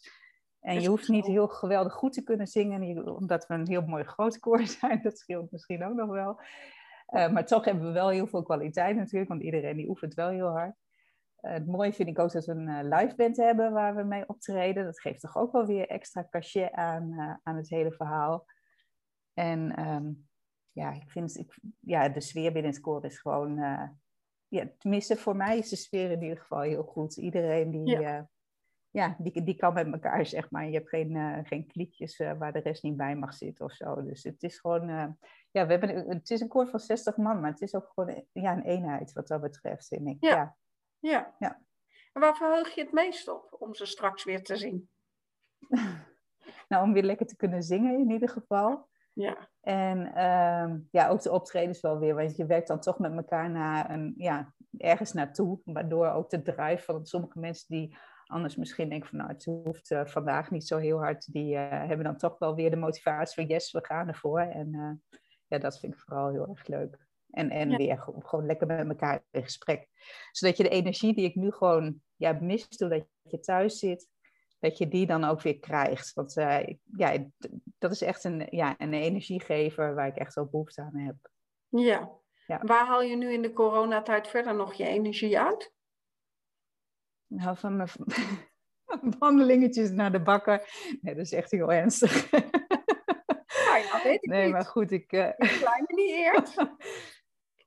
En 0.60 0.82
je 0.82 0.88
hoeft 0.88 1.08
niet 1.08 1.26
heel 1.26 1.48
geweldig 1.48 1.94
goed 1.94 2.14
te 2.14 2.24
kunnen 2.24 2.48
zingen, 2.48 3.16
omdat 3.16 3.48
we 3.48 3.54
een 3.54 3.68
heel 3.68 3.82
mooi 3.82 4.04
groot 4.04 4.40
koor 4.40 4.68
zijn. 4.80 5.02
Dat 5.02 5.18
scheelt 5.18 5.52
misschien 5.52 5.86
ook 5.86 5.96
nog 5.96 6.10
wel. 6.10 6.40
Uh, 7.10 7.32
maar 7.32 7.46
toch 7.46 7.66
hebben 7.66 7.86
we 7.86 7.92
wel 7.92 8.10
heel 8.10 8.28
veel 8.28 8.44
kwaliteit 8.44 8.96
natuurlijk, 8.96 9.30
want 9.30 9.42
iedereen 9.44 9.78
die 9.78 9.90
oefent 9.90 10.14
wel 10.14 10.30
heel 10.30 10.48
hard. 10.48 10.76
het 11.36 11.68
mooie 11.68 11.94
vind 11.94 12.10
ik 12.10 12.20
ook 12.20 12.32
dat 12.32 12.46
we 12.46 12.52
een 12.52 12.88
live 12.88 13.16
band 13.16 13.38
hebben 13.38 13.72
waar 13.72 13.96
we 13.96 14.04
mee 14.04 14.30
optreden. 14.30 14.86
Dat 14.86 15.02
geeft 15.02 15.20
toch 15.22 15.38
ook 15.38 15.52
wel 15.52 15.66
weer 15.66 15.88
extra 15.88 16.28
cachet 16.30 16.72
aan, 16.72 17.40
aan 17.44 17.56
het 17.56 17.70
hele 17.70 17.92
verhaal. 17.92 18.46
En 19.34 19.76
ehm, 19.76 20.12
ja, 20.72 20.92
ik 20.92 21.12
vind 21.12 21.38
ik, 21.38 21.60
ja, 21.80 22.10
de 22.10 22.22
sfeer 22.22 22.52
binnen 22.52 22.72
het 22.72 22.82
koor 22.82 23.06
is 23.06 23.20
gewoon 23.20 23.60
ja, 24.48 24.70
tenminste 24.78 25.16
voor 25.16 25.36
mij 25.36 25.58
is 25.58 25.70
de 25.70 25.76
sfeer 25.76 26.12
in 26.12 26.22
ieder 26.22 26.38
geval 26.38 26.62
heel 26.62 26.84
goed. 26.84 27.18
Iedereen 27.18 27.72
die, 27.72 28.00
ja. 28.00 28.18
Uh, 28.18 28.24
ja 28.96 29.16
die, 29.18 29.44
die 29.44 29.56
kan 29.56 29.74
met 29.74 29.92
elkaar, 29.92 30.26
zeg 30.36 30.50
maar. 30.50 30.66
Je 30.66 30.74
hebt 30.74 30.90
geen, 30.90 31.16
uh, 31.16 31.40
geen 31.44 31.68
kliekjes 31.68 32.20
uh, 32.20 32.38
waar 32.38 32.54
de 32.54 32.60
rest 32.60 32.84
niet 32.84 32.98
bij 32.98 33.16
mag 33.16 33.34
zitten 33.34 33.66
of 33.66 33.72
zo. 33.72 34.04
Dus 34.04 34.24
het 34.24 34.44
is 34.44 34.60
gewoon, 34.60 34.88
ja, 35.52 35.66
we 35.66 35.72
hebben, 35.72 36.10
het 36.10 36.30
is 36.30 36.42
een 36.42 36.48
koor 36.48 36.68
van 36.68 36.80
60 36.80 37.18
man, 37.18 37.40
maar 37.40 37.52
het 37.52 37.62
is 37.62 37.76
ook 37.76 37.92
gewoon 37.94 38.26
ja, 38.32 38.52
een 38.52 38.64
eenheid 38.64 39.14
wat 39.14 39.28
dat 39.28 39.42
betreft, 39.42 39.88
vind 39.88 40.08
ik. 40.08 40.18
Ja. 40.20 40.56
ja. 41.00 41.36
ja. 41.40 41.62
En 42.14 42.22
waar 42.22 42.36
verheug 42.36 42.76
je 42.76 42.82
het 42.82 42.92
meest 42.92 43.28
op 43.28 43.56
om 43.60 43.76
ze 43.76 43.86
straks 43.86 44.24
weer 44.24 44.44
te 44.44 44.56
zien? 44.56 44.90
nou, 46.70 46.84
om 46.84 46.94
weer 46.94 47.04
lekker 47.04 47.26
te 47.26 47.36
kunnen 47.36 47.64
zingen 47.64 48.00
in 48.00 48.12
ieder 48.12 48.30
geval. 48.30 48.90
Ja. 49.14 49.50
En 49.62 50.24
um, 50.24 50.88
ja, 50.92 51.08
ook 51.08 51.22
de 51.22 51.32
optredens 51.32 51.82
wel 51.82 52.00
weer, 52.00 52.16
want 52.16 52.36
je 52.36 52.46
werkt 52.46 52.68
dan 52.68 52.80
toch 52.80 53.00
met 53.00 53.16
elkaar 53.16 53.50
naar 53.50 53.90
een, 53.90 54.14
ja, 54.18 54.54
ergens 54.78 55.14
naartoe. 55.14 55.60
Waardoor 55.64 56.10
ook 56.10 56.30
de 56.30 56.42
drive 56.42 56.84
van 56.84 57.06
sommige 57.06 57.40
mensen 57.40 57.66
die 57.68 57.98
anders 58.26 58.56
misschien 58.56 58.90
denken 58.90 59.10
van 59.10 59.18
nou, 59.18 59.30
het 59.30 59.46
hoeft 59.46 59.92
uh, 59.92 60.06
vandaag 60.06 60.52
niet 60.52 60.68
zo 60.68 60.78
heel 60.78 60.98
hard, 60.98 61.34
die 61.34 61.56
uh, 61.56 61.70
hebben 61.70 62.04
dan 62.04 62.18
toch 62.18 62.40
wel 62.40 62.56
weer 62.56 62.70
de 62.70 62.76
motivatie 62.76 63.36
van 63.36 63.56
yes, 63.56 63.72
we 63.72 63.86
gaan 63.86 64.08
ervoor. 64.08 64.40
En 64.40 64.74
uh, 64.74 65.20
ja, 65.48 65.58
dat 65.58 65.80
vind 65.80 65.94
ik 65.94 66.00
vooral 66.00 66.32
heel 66.32 66.48
erg 66.48 66.68
leuk. 66.68 66.98
En, 67.30 67.50
en 67.50 67.70
ja. 67.70 67.78
weer 67.78 68.00
gewoon, 68.00 68.26
gewoon 68.26 68.46
lekker 68.46 68.68
met 68.68 68.90
elkaar 68.90 69.24
in 69.32 69.44
gesprek. 69.44 69.88
Zodat 70.32 70.58
je 70.58 70.64
de 70.64 70.70
energie 70.70 71.16
die 71.16 71.26
ik 71.26 71.36
nu 71.36 71.52
gewoon 71.52 72.02
ja, 72.16 72.38
mis 72.42 72.68
doordat 72.68 73.08
je 73.22 73.40
thuis 73.40 73.80
zit, 73.80 74.10
dat 74.60 74.78
je 74.78 74.88
die 74.88 75.06
dan 75.06 75.24
ook 75.24 75.42
weer 75.42 75.60
krijgt. 75.60 76.14
Want 76.14 76.34
ja, 76.98 77.26
dat 77.78 77.92
is 77.92 78.02
echt 78.02 78.24
een, 78.24 78.48
ja, 78.50 78.76
een 78.78 78.94
energiegever 78.94 79.96
waar 79.96 80.08
ik 80.08 80.16
echt 80.16 80.34
wel 80.34 80.46
behoefte 80.46 80.82
aan 80.82 80.96
heb. 80.96 81.16
Ja. 81.68 82.12
ja. 82.48 82.62
Waar 82.64 82.86
haal 82.86 83.02
je 83.02 83.16
nu 83.16 83.34
in 83.34 83.42
de 83.42 83.54
coronatijd 83.54 84.28
verder 84.28 84.56
nog 84.56 84.74
je 84.74 84.88
energie 84.88 85.40
uit? 85.40 85.75
Nou, 87.36 87.58
van 87.58 87.76
mijn 87.76 87.90
wandelingetjes 89.20 89.92
naar 89.92 90.12
de 90.12 90.22
bakker. 90.22 90.62
Nee, 91.02 91.16
dat 91.16 91.26
is 91.26 91.32
echt 91.32 91.52
heel 91.52 91.72
ernstig. 91.72 92.32
Nou 92.32 93.88
ja, 93.88 94.04
weet 94.04 94.24
ik 94.24 94.30
nee, 94.30 94.44
niet. 94.44 94.52
maar 94.52 94.66
goed, 94.66 94.92
ik... 94.92 95.12
Uh... 95.12 95.30
Kleine 95.38 95.88
niet 95.88 96.10
eert. 96.10 96.56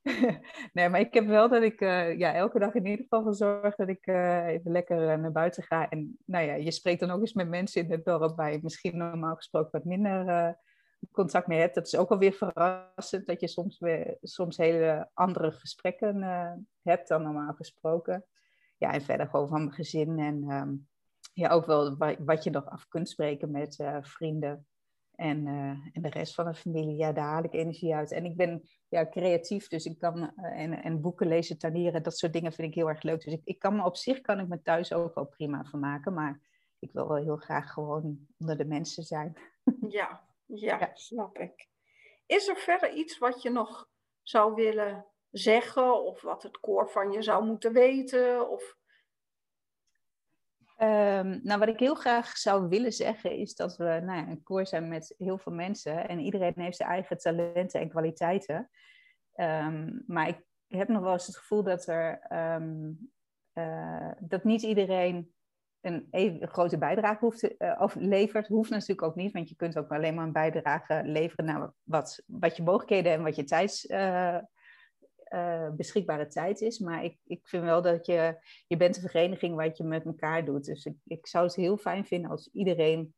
nee, 0.72 0.88
maar 0.88 1.00
ik 1.00 1.14
heb 1.14 1.26
wel 1.26 1.48
dat 1.48 1.62
ik 1.62 1.80
uh, 1.80 2.18
ja, 2.18 2.34
elke 2.34 2.58
dag 2.58 2.74
in 2.74 2.86
ieder 2.86 3.02
geval 3.02 3.22
voor 3.22 3.34
zorg 3.34 3.74
dat 3.74 3.88
ik 3.88 4.06
uh, 4.06 4.46
even 4.46 4.72
lekker 4.72 5.12
uh, 5.12 5.14
naar 5.14 5.32
buiten 5.32 5.62
ga. 5.62 5.88
En 5.88 6.18
nou 6.24 6.46
ja, 6.46 6.54
je 6.54 6.70
spreekt 6.70 7.00
dan 7.00 7.10
ook 7.10 7.20
eens 7.20 7.32
met 7.32 7.48
mensen 7.48 7.84
in 7.84 7.90
het 7.90 8.04
dorp 8.04 8.36
waar 8.36 8.52
je 8.52 8.58
misschien 8.62 8.96
normaal 8.96 9.34
gesproken 9.34 9.70
wat 9.72 9.84
minder 9.84 10.56
contact 11.12 11.46
mee 11.46 11.58
hebt. 11.58 11.74
Dat 11.74 11.86
is 11.86 11.96
ook 11.96 12.10
alweer 12.10 12.32
verrassend 12.32 13.26
dat 13.26 13.40
je 13.40 13.48
soms, 13.48 13.78
weer, 13.78 14.16
soms 14.22 14.56
hele 14.56 15.10
andere 15.14 15.52
gesprekken 15.52 16.22
hebt 16.82 17.08
dan 17.08 17.22
normaal 17.22 17.52
gesproken. 17.52 18.24
Ja, 18.78 18.92
en 18.92 19.02
verder 19.02 19.28
gewoon 19.28 19.48
van 19.48 19.60
mijn 19.60 19.74
gezin 19.74 20.18
en 20.18 20.50
um, 20.50 20.88
ja, 21.32 21.48
ook 21.48 21.66
wel 21.66 21.96
wat, 21.96 22.16
wat 22.18 22.44
je 22.44 22.50
nog 22.50 22.66
af 22.66 22.88
kunt 22.88 23.08
spreken 23.08 23.50
met 23.50 23.84
vrienden. 24.00 24.66
En, 25.18 25.46
uh, 25.46 25.70
en 25.92 26.02
de 26.02 26.08
rest 26.08 26.34
van 26.34 26.44
de 26.44 26.54
familie, 26.54 26.96
ja, 26.96 27.12
daar 27.12 27.24
haal 27.24 27.44
ik 27.44 27.52
energie 27.52 27.94
uit. 27.94 28.12
En 28.12 28.24
ik 28.24 28.36
ben 28.36 28.68
ja, 28.88 29.08
creatief, 29.08 29.68
dus 29.68 29.84
ik 29.84 29.98
kan 29.98 30.18
uh, 30.18 30.60
en, 30.60 30.82
en 30.82 31.00
boeken 31.00 31.26
lezen, 31.26 31.58
tanieren, 31.58 32.02
dat 32.02 32.18
soort 32.18 32.32
dingen 32.32 32.52
vind 32.52 32.68
ik 32.68 32.74
heel 32.74 32.88
erg 32.88 33.02
leuk. 33.02 33.24
Dus 33.24 33.32
ik, 33.32 33.40
ik 33.44 33.58
kan 33.58 33.76
me 33.76 33.84
op 33.84 33.96
zich 33.96 34.20
kan 34.20 34.38
ik 34.38 34.48
me 34.48 34.62
thuis 34.62 34.92
ook 34.92 35.14
wel 35.14 35.26
prima 35.26 35.64
van 35.64 35.80
maken, 35.80 36.14
maar 36.14 36.40
ik 36.78 36.92
wil 36.92 37.08
wel 37.08 37.16
heel 37.16 37.36
graag 37.36 37.72
gewoon 37.72 38.26
onder 38.38 38.56
de 38.56 38.64
mensen 38.64 39.02
zijn. 39.02 39.36
Ja, 39.88 40.24
ja, 40.44 40.78
ja. 40.78 40.90
snap 40.94 41.38
ik. 41.38 41.68
Is 42.26 42.48
er 42.48 42.56
verder 42.56 42.92
iets 42.92 43.18
wat 43.18 43.42
je 43.42 43.50
nog 43.50 43.88
zou 44.22 44.54
willen 44.54 45.06
zeggen, 45.30 46.04
of 46.04 46.22
wat 46.22 46.42
het 46.42 46.60
koor 46.60 46.90
van 46.90 47.12
je 47.12 47.22
zou 47.22 47.44
moeten 47.44 47.72
weten? 47.72 48.50
Of 48.50 48.76
Um, 50.80 51.40
nou, 51.42 51.58
wat 51.58 51.68
ik 51.68 51.78
heel 51.78 51.94
graag 51.94 52.36
zou 52.36 52.68
willen 52.68 52.92
zeggen 52.92 53.30
is 53.30 53.54
dat 53.54 53.76
we 53.76 53.84
nou 53.84 54.18
ja, 54.18 54.28
een 54.28 54.42
koor 54.42 54.66
zijn 54.66 54.88
met 54.88 55.14
heel 55.18 55.38
veel 55.38 55.52
mensen 55.52 56.08
en 56.08 56.18
iedereen 56.18 56.52
heeft 56.56 56.76
zijn 56.76 56.88
eigen 56.88 57.18
talenten 57.18 57.80
en 57.80 57.88
kwaliteiten. 57.88 58.70
Um, 59.34 60.02
maar 60.06 60.28
ik 60.28 60.44
heb 60.66 60.88
nog 60.88 61.02
wel 61.02 61.12
eens 61.12 61.26
het 61.26 61.36
gevoel 61.36 61.62
dat 61.62 61.86
er 61.86 62.32
um, 62.32 63.10
uh, 63.54 64.10
dat 64.18 64.44
niet 64.44 64.62
iedereen 64.62 65.34
een 65.80 66.08
even 66.10 66.48
grote 66.48 66.78
bijdrage 66.78 67.24
hoeft 67.24 67.38
te, 67.38 67.54
uh, 67.58 67.80
of 67.80 67.94
levert. 67.94 68.46
Hoeft 68.46 68.70
natuurlijk 68.70 69.02
ook 69.02 69.14
niet, 69.14 69.32
want 69.32 69.48
je 69.48 69.56
kunt 69.56 69.78
ook 69.78 69.92
alleen 69.92 70.14
maar 70.14 70.24
een 70.24 70.32
bijdrage 70.32 71.02
leveren 71.04 71.44
naar 71.44 71.72
wat, 71.82 72.22
wat 72.26 72.56
je 72.56 72.62
mogelijkheden 72.62 73.12
en 73.12 73.22
wat 73.22 73.36
je 73.36 73.44
tijds. 73.44 73.86
Uh, 73.86 74.38
uh, 75.34 75.68
beschikbare 75.70 76.26
tijd 76.26 76.60
is. 76.60 76.78
Maar 76.78 77.04
ik, 77.04 77.18
ik 77.26 77.48
vind 77.48 77.64
wel 77.64 77.82
dat 77.82 78.06
je, 78.06 78.36
je 78.66 78.76
bent 78.76 78.96
een 78.96 79.10
vereniging 79.10 79.56
wat 79.56 79.76
je 79.76 79.84
met 79.84 80.04
elkaar 80.04 80.44
doet. 80.44 80.64
Dus 80.64 80.84
ik, 80.84 80.96
ik 81.04 81.26
zou 81.26 81.44
het 81.44 81.54
heel 81.54 81.76
fijn 81.76 82.04
vinden 82.04 82.30
als 82.30 82.50
iedereen 82.52 83.14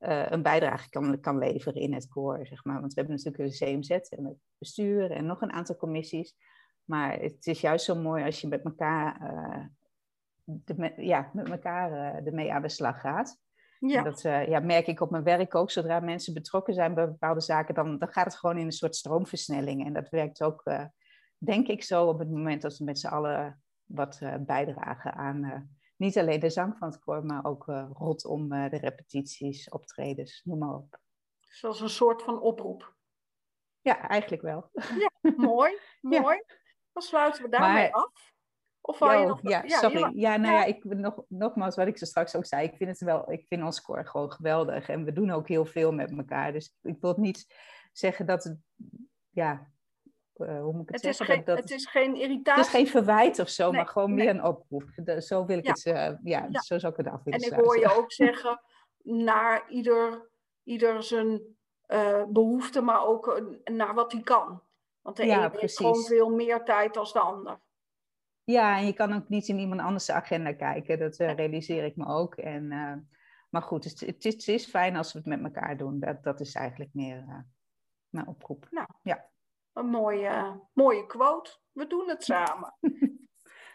uh, 0.00 0.30
een 0.30 0.42
bijdrage 0.42 0.88
kan, 0.88 1.20
kan 1.20 1.38
leveren 1.38 1.82
in 1.82 1.94
het 1.94 2.08
koor, 2.08 2.46
zeg 2.46 2.64
maar. 2.64 2.80
Want 2.80 2.94
we 2.94 3.00
hebben 3.00 3.16
natuurlijk 3.22 3.60
een 3.60 3.80
CMZ 3.80 3.90
en 3.90 4.24
het 4.24 4.36
bestuur 4.58 5.10
en 5.10 5.26
nog 5.26 5.40
een 5.40 5.52
aantal 5.52 5.76
commissies. 5.76 6.34
Maar 6.84 7.20
het 7.20 7.46
is 7.46 7.60
juist 7.60 7.84
zo 7.84 7.94
mooi 7.94 8.24
als 8.24 8.40
je 8.40 8.48
met 8.48 8.64
elkaar, 8.64 9.20
uh, 9.22 9.64
de, 10.44 10.92
ja, 10.96 11.30
met 11.32 11.50
elkaar 11.50 12.14
ermee 12.24 12.52
aan 12.52 12.62
de 12.62 12.68
slag 12.68 13.00
gaat. 13.00 13.42
Ja. 13.78 13.98
En 13.98 14.04
dat 14.04 14.22
ja, 14.22 14.60
merk 14.60 14.86
ik 14.86 15.00
op 15.00 15.10
mijn 15.10 15.22
werk 15.22 15.54
ook. 15.54 15.70
Zodra 15.70 16.00
mensen 16.00 16.34
betrokken 16.34 16.74
zijn 16.74 16.94
bij 16.94 17.06
bepaalde 17.06 17.40
zaken, 17.40 17.74
dan, 17.74 17.98
dan 17.98 18.08
gaat 18.08 18.24
het 18.24 18.36
gewoon 18.36 18.58
in 18.58 18.64
een 18.64 18.72
soort 18.72 18.96
stroomversnelling. 18.96 19.86
En 19.86 19.92
dat 19.92 20.08
werkt 20.08 20.42
ook 20.42 20.62
denk 21.44 21.66
ik 21.66 21.82
zo 21.82 22.06
op 22.06 22.18
het 22.18 22.30
moment 22.30 22.62
dat 22.62 22.78
we 22.78 22.84
met 22.84 22.98
z'n 22.98 23.06
allen 23.06 23.62
wat 23.84 24.20
uh, 24.22 24.34
bijdragen 24.38 25.14
aan 25.14 25.44
uh, 25.44 25.60
niet 25.96 26.18
alleen 26.18 26.40
de 26.40 26.50
zang 26.50 26.78
van 26.78 26.88
het 26.88 26.98
koor, 26.98 27.24
maar 27.24 27.44
ook 27.44 27.68
uh, 27.68 27.90
rondom 27.92 28.48
de 28.48 28.76
repetities, 28.76 29.68
optredens, 29.68 30.40
noem 30.44 30.58
maar 30.58 30.74
op. 30.74 30.98
Zoals 31.40 31.80
een 31.80 31.88
soort 31.88 32.22
van 32.22 32.40
oproep. 32.40 32.94
Ja, 33.80 34.08
eigenlijk 34.08 34.42
wel. 34.42 34.70
Ja, 34.72 35.32
mooi, 35.36 35.78
mooi. 36.00 36.36
Ja. 36.36 36.56
Dan 36.92 37.02
sluiten 37.02 37.42
we 37.42 37.48
daarmee 37.48 37.90
maar, 37.90 38.02
af. 38.02 38.32
Of 38.80 38.98
jo, 38.98 39.12
je 39.12 39.26
nog... 39.26 39.38
ja, 39.42 39.62
ja, 39.62 39.78
sorry. 39.78 40.10
Ja, 40.14 40.36
nou 40.36 40.54
ja, 40.54 40.64
ik, 40.64 40.84
nog, 40.84 41.24
nogmaals 41.28 41.76
wat 41.76 41.86
ik 41.86 41.98
zo 41.98 42.04
straks 42.04 42.36
ook 42.36 42.46
zei. 42.46 42.66
Ik 42.66 42.76
vind, 42.76 42.90
het 42.90 43.00
wel, 43.00 43.32
ik 43.32 43.46
vind 43.46 43.62
ons 43.62 43.80
koor 43.80 44.06
gewoon 44.06 44.32
geweldig. 44.32 44.88
En 44.88 45.04
we 45.04 45.12
doen 45.12 45.30
ook 45.30 45.48
heel 45.48 45.64
veel 45.64 45.92
met 45.92 46.16
elkaar. 46.16 46.52
Dus 46.52 46.76
ik 46.82 46.96
wil 47.00 47.14
niet 47.16 47.54
zeggen 47.92 48.26
dat 48.26 48.44
het... 48.44 48.58
Ja, 49.30 49.72
uh, 50.36 50.60
hoe 50.60 50.72
moet 50.72 50.88
ik 50.88 50.94
het, 50.94 51.04
het 51.04 51.16
zeggen? 51.16 51.26
Is 51.26 51.34
geen, 51.34 51.44
dat, 51.44 51.58
het 51.58 51.70
is 51.70 51.86
geen 51.86 52.16
irritatie. 52.16 52.62
Het 52.62 52.72
is 52.72 52.78
geen 52.78 52.88
verwijt 52.88 53.38
of 53.38 53.48
zo, 53.48 53.70
nee, 53.70 53.76
maar 53.80 53.90
gewoon 53.90 54.14
nee. 54.14 54.24
meer 54.24 54.34
een 54.34 54.44
oproep. 54.44 54.90
De, 54.96 55.22
zo 55.22 55.46
wil 55.46 55.58
ik 55.58 55.64
ja. 55.64 55.70
het, 55.70 55.86
uh, 55.86 55.94
ja, 55.94 56.48
ja, 56.50 56.60
zo 56.60 56.78
zou 56.78 56.92
ik 56.92 56.98
het 56.98 57.08
af 57.08 57.22
willen 57.24 57.40
En 57.40 57.52
ik 57.52 57.64
hoor 57.64 57.78
je 57.78 57.96
ook 57.96 58.12
zeggen, 58.12 58.60
naar 59.02 59.70
ieder, 59.70 60.28
ieder 60.62 61.02
zijn 61.02 61.40
uh, 61.88 62.24
behoefte, 62.28 62.80
maar 62.80 63.06
ook 63.06 63.42
naar 63.64 63.94
wat 63.94 64.12
hij 64.12 64.22
kan. 64.22 64.62
Want 65.00 65.16
de 65.16 65.26
ja, 65.26 65.46
ene 65.46 65.58
heeft 65.58 65.76
gewoon 65.76 66.02
veel 66.02 66.30
meer 66.30 66.64
tijd 66.64 66.94
dan 66.94 67.08
de 67.12 67.18
ander. 67.18 67.60
Ja, 68.44 68.78
en 68.78 68.86
je 68.86 68.92
kan 68.92 69.12
ook 69.12 69.28
niet 69.28 69.48
in 69.48 69.58
iemand 69.58 69.80
anders 69.80 70.10
agenda 70.10 70.52
kijken. 70.52 70.98
Dat 70.98 71.16
realiseer 71.16 71.84
ik 71.84 71.96
me 71.96 72.06
ook. 72.06 72.34
En, 72.34 72.68
maar 73.50 73.62
goed, 73.62 73.84
het, 73.84 74.00
het, 74.00 74.24
is, 74.24 74.34
het, 74.34 74.48
is, 74.48 74.66
fijn 74.66 74.96
als 74.96 75.12
we 75.12 75.18
het 75.18 75.28
met 75.28 75.42
elkaar 75.42 75.76
doen. 75.76 76.00
Dat, 76.00 76.22
dat 76.22 76.40
is 76.40 76.54
eigenlijk 76.54 76.90
meer 76.94 77.46
mijn 78.08 78.26
oproep. 78.26 78.66
Nou, 78.70 78.86
ja. 79.02 79.28
Een 79.74 79.86
mooie, 79.86 80.60
mooie 80.72 81.06
quote. 81.06 81.50
We 81.72 81.86
doen 81.86 82.08
het 82.08 82.24
samen. 82.24 82.74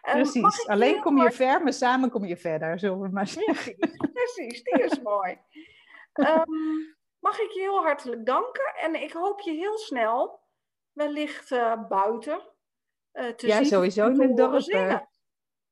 Precies. 0.01 0.67
Alleen 0.67 1.01
kom 1.01 1.21
je 1.21 1.31
ver, 1.31 1.63
maar 1.63 1.73
samen 1.73 2.09
kom 2.09 2.25
je 2.25 2.37
verder, 2.37 2.79
zullen 2.79 2.99
we 2.99 3.09
maar 3.09 3.27
zeggen. 3.27 3.75
Precies, 3.77 3.97
precies. 4.13 4.63
die 4.63 4.83
is 4.83 5.01
mooi. 5.01 5.37
Um, 6.13 6.97
mag 7.19 7.39
ik 7.39 7.51
je 7.51 7.59
heel 7.59 7.81
hartelijk 7.81 8.25
danken 8.25 8.73
en 8.81 9.01
ik 9.01 9.11
hoop 9.11 9.39
je 9.39 9.51
heel 9.51 9.77
snel, 9.77 10.39
wellicht 10.91 11.51
uh, 11.51 11.87
buiten, 11.87 12.41
uh, 13.13 13.27
te 13.29 13.47
ja, 13.47 13.55
zien. 13.55 13.65
sowieso 13.65 14.07
in 14.07 14.21
het 14.21 14.37
dorp. 14.37 14.61
Ja. 14.61 15.09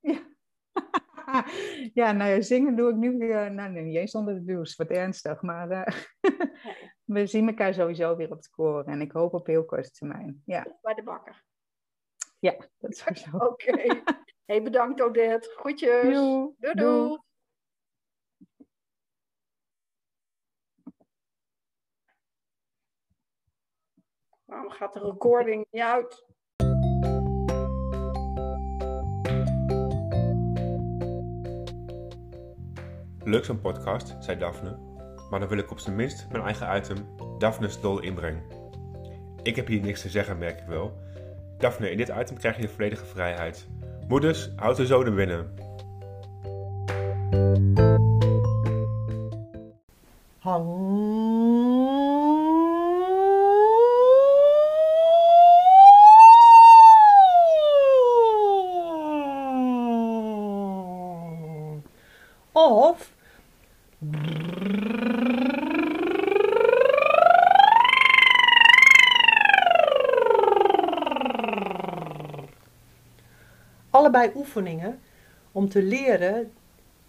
ja, 1.93 2.11
nou 2.11 2.31
ja, 2.31 2.41
zingen 2.41 2.75
doe 2.75 2.89
ik 2.89 2.95
nu 2.95 3.17
weer, 3.17 3.51
nou 3.51 3.69
nee, 3.69 3.83
niet 3.83 3.95
eens 3.95 4.15
onder 4.15 4.33
de 4.33 4.43
douche, 4.43 4.73
wat 4.77 4.89
ernstig, 4.89 5.41
maar 5.41 5.71
uh. 5.71 5.87
We 7.07 7.25
zien 7.25 7.47
elkaar 7.47 7.73
sowieso 7.73 8.15
weer 8.15 8.31
op 8.31 8.37
het 8.37 8.49
koor 8.49 8.83
en 8.83 9.01
ik 9.01 9.11
hoop 9.11 9.33
op 9.33 9.45
heel 9.45 9.65
korte 9.65 9.91
termijn. 9.91 10.41
Ja. 10.45 10.77
Bij 10.81 10.93
de 10.93 11.03
bakker. 11.03 11.43
Ja, 12.39 12.55
dat 12.77 12.91
is 12.91 12.97
zo. 12.97 13.37
Oké. 13.37 13.45
Okay. 13.45 14.03
Hey, 14.45 14.63
bedankt 14.63 15.01
Odette. 15.01 15.53
Groetjes. 15.55 16.01
Doei. 16.01 16.55
Doei. 16.59 16.73
doei. 16.73 17.17
Waarom 24.45 24.69
gaat 24.69 24.93
de 24.93 24.99
recording 24.99 25.65
niet 25.71 25.81
uit? 25.81 26.25
Leuk 33.23 33.45
zo'n 33.45 33.61
podcast, 33.61 34.15
zei 34.19 34.37
Daphne, 34.37 34.96
maar 35.29 35.39
dan 35.39 35.49
wil 35.49 35.57
ik 35.57 35.71
op 35.71 35.79
zijn 35.79 35.95
minst 35.95 36.27
mijn 36.31 36.43
eigen 36.43 36.77
item, 36.77 36.97
Daphne's 37.37 37.81
Dol, 37.81 37.99
inbrengen. 37.99 38.43
Ik 39.43 39.55
heb 39.55 39.67
hier 39.67 39.81
niks 39.81 40.01
te 40.01 40.09
zeggen, 40.09 40.37
merk 40.37 40.59
ik 40.59 40.67
wel. 40.67 40.97
Daphne, 41.57 41.91
in 41.91 41.97
dit 41.97 42.11
item 42.19 42.37
krijg 42.37 42.55
je 42.55 42.61
de 42.61 42.69
volledige 42.69 43.05
vrijheid. 43.05 43.67
Moeders, 44.07 44.49
houd 44.55 44.75
de 44.75 44.85
zoden 44.85 45.15
binnen. 45.15 45.66
Allebei 73.97 74.31
oefeningen 74.35 74.99
om 75.51 75.69
te 75.69 75.83
leren 75.83 76.51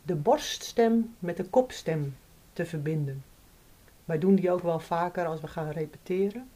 de 0.03 0.15
borststem 0.15 1.15
met 1.19 1.37
de 1.37 1.45
kopstem 1.45 2.17
te 2.53 2.67
verbinden. 2.67 3.25
Wij 4.05 4.19
doen 4.19 4.35
die 4.35 4.51
ook 4.51 4.63
wel 4.63 4.81
vaker 4.81 5.27
als 5.27 5.41
we 5.41 5.47
gaan 5.47 5.71
repeteren. 5.71 6.49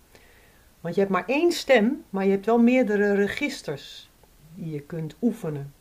Want 0.80 0.94
je 0.94 1.00
hebt 1.00 1.12
maar 1.12 1.26
één 1.26 1.52
stem, 1.52 2.04
maar 2.10 2.24
je 2.24 2.30
hebt 2.30 2.46
wel 2.46 2.58
meerdere 2.58 3.14
registers 3.14 4.10
die 4.54 4.72
je 4.72 4.80
kunt 4.80 5.14
oefenen. 5.22 5.72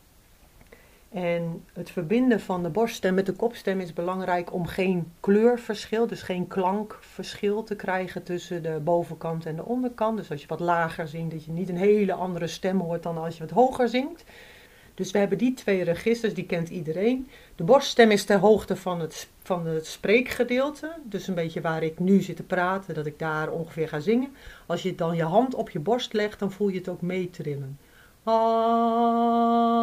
En 1.12 1.64
het 1.72 1.90
verbinden 1.90 2.40
van 2.40 2.62
de 2.62 2.68
borststem 2.68 3.14
met 3.14 3.26
de 3.26 3.32
kopstem 3.32 3.80
is 3.80 3.92
belangrijk 3.92 4.52
om 4.52 4.66
geen 4.66 5.12
kleurverschil, 5.20 6.06
dus 6.06 6.22
geen 6.22 6.46
klankverschil 6.46 7.62
te 7.62 7.76
krijgen 7.76 8.22
tussen 8.22 8.62
de 8.62 8.80
bovenkant 8.84 9.46
en 9.46 9.56
de 9.56 9.64
onderkant. 9.64 10.16
Dus 10.16 10.30
als 10.30 10.40
je 10.40 10.46
wat 10.46 10.60
lager 10.60 11.08
zingt, 11.08 11.30
dat 11.30 11.44
je 11.44 11.50
niet 11.50 11.68
een 11.68 11.76
hele 11.76 12.12
andere 12.12 12.46
stem 12.46 12.80
hoort 12.80 13.02
dan 13.02 13.18
als 13.18 13.34
je 13.34 13.40
wat 13.40 13.50
hoger 13.50 13.88
zingt. 13.88 14.24
Dus 14.94 15.10
we 15.10 15.18
hebben 15.18 15.38
die 15.38 15.54
twee 15.54 15.82
registers, 15.82 16.34
die 16.34 16.46
kent 16.46 16.68
iedereen. 16.68 17.28
De 17.56 17.64
borststem 17.64 18.10
is 18.10 18.24
ter 18.24 18.38
hoogte 18.38 18.76
van 18.76 19.00
het, 19.00 19.28
van 19.42 19.66
het 19.66 19.86
spreekgedeelte. 19.86 20.92
Dus 21.02 21.28
een 21.28 21.34
beetje 21.34 21.60
waar 21.60 21.82
ik 21.82 21.98
nu 21.98 22.20
zit 22.20 22.36
te 22.36 22.42
praten, 22.42 22.94
dat 22.94 23.06
ik 23.06 23.18
daar 23.18 23.50
ongeveer 23.50 23.88
ga 23.88 24.00
zingen. 24.00 24.34
Als 24.66 24.82
je 24.82 24.94
dan 24.94 25.16
je 25.16 25.24
hand 25.24 25.54
op 25.54 25.70
je 25.70 25.78
borst 25.78 26.12
legt, 26.12 26.38
dan 26.38 26.52
voel 26.52 26.68
je 26.68 26.78
het 26.78 26.88
ook 26.88 27.00
meetrillen. 27.00 27.78
Ah. 28.24 29.82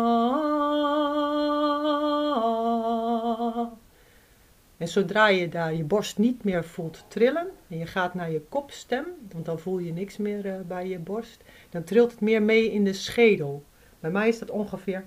En 4.78 4.88
zodra 4.88 5.28
je 5.28 5.50
daar 5.50 5.74
je 5.74 5.84
borst 5.84 6.18
niet 6.18 6.44
meer 6.44 6.64
voelt 6.66 7.06
trillen 7.08 7.48
en 7.68 7.78
je 7.78 7.86
gaat 7.86 8.14
naar 8.14 8.32
je 8.32 8.42
kopstem, 8.50 9.06
want 9.32 9.46
dan 9.46 9.60
voel 9.60 9.80
je 9.80 9.94
niks 9.94 10.18
meer 10.18 10.46
uh, 10.46 10.60
bij 10.68 10.88
je 10.88 11.00
borst, 11.00 11.44
dan 11.70 11.84
trilt 11.84 12.12
het 12.12 12.22
meer 12.22 12.42
mee 12.42 12.72
in 12.72 12.84
de 12.84 12.94
schedel. 12.94 13.64
Bij 14.00 14.12
mij 14.12 14.28
is 14.28 14.40
dat 14.40 14.50
ongeveer. 14.50 15.04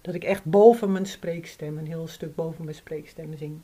Dat 0.00 0.14
ik 0.14 0.24
echt 0.24 0.44
boven 0.44 0.92
mijn 0.92 1.06
spreekstem, 1.06 1.78
een 1.78 1.86
heel 1.86 2.06
stuk 2.06 2.34
boven 2.34 2.64
mijn 2.64 2.76
spreekstem 2.76 3.36
zing. 3.36 3.60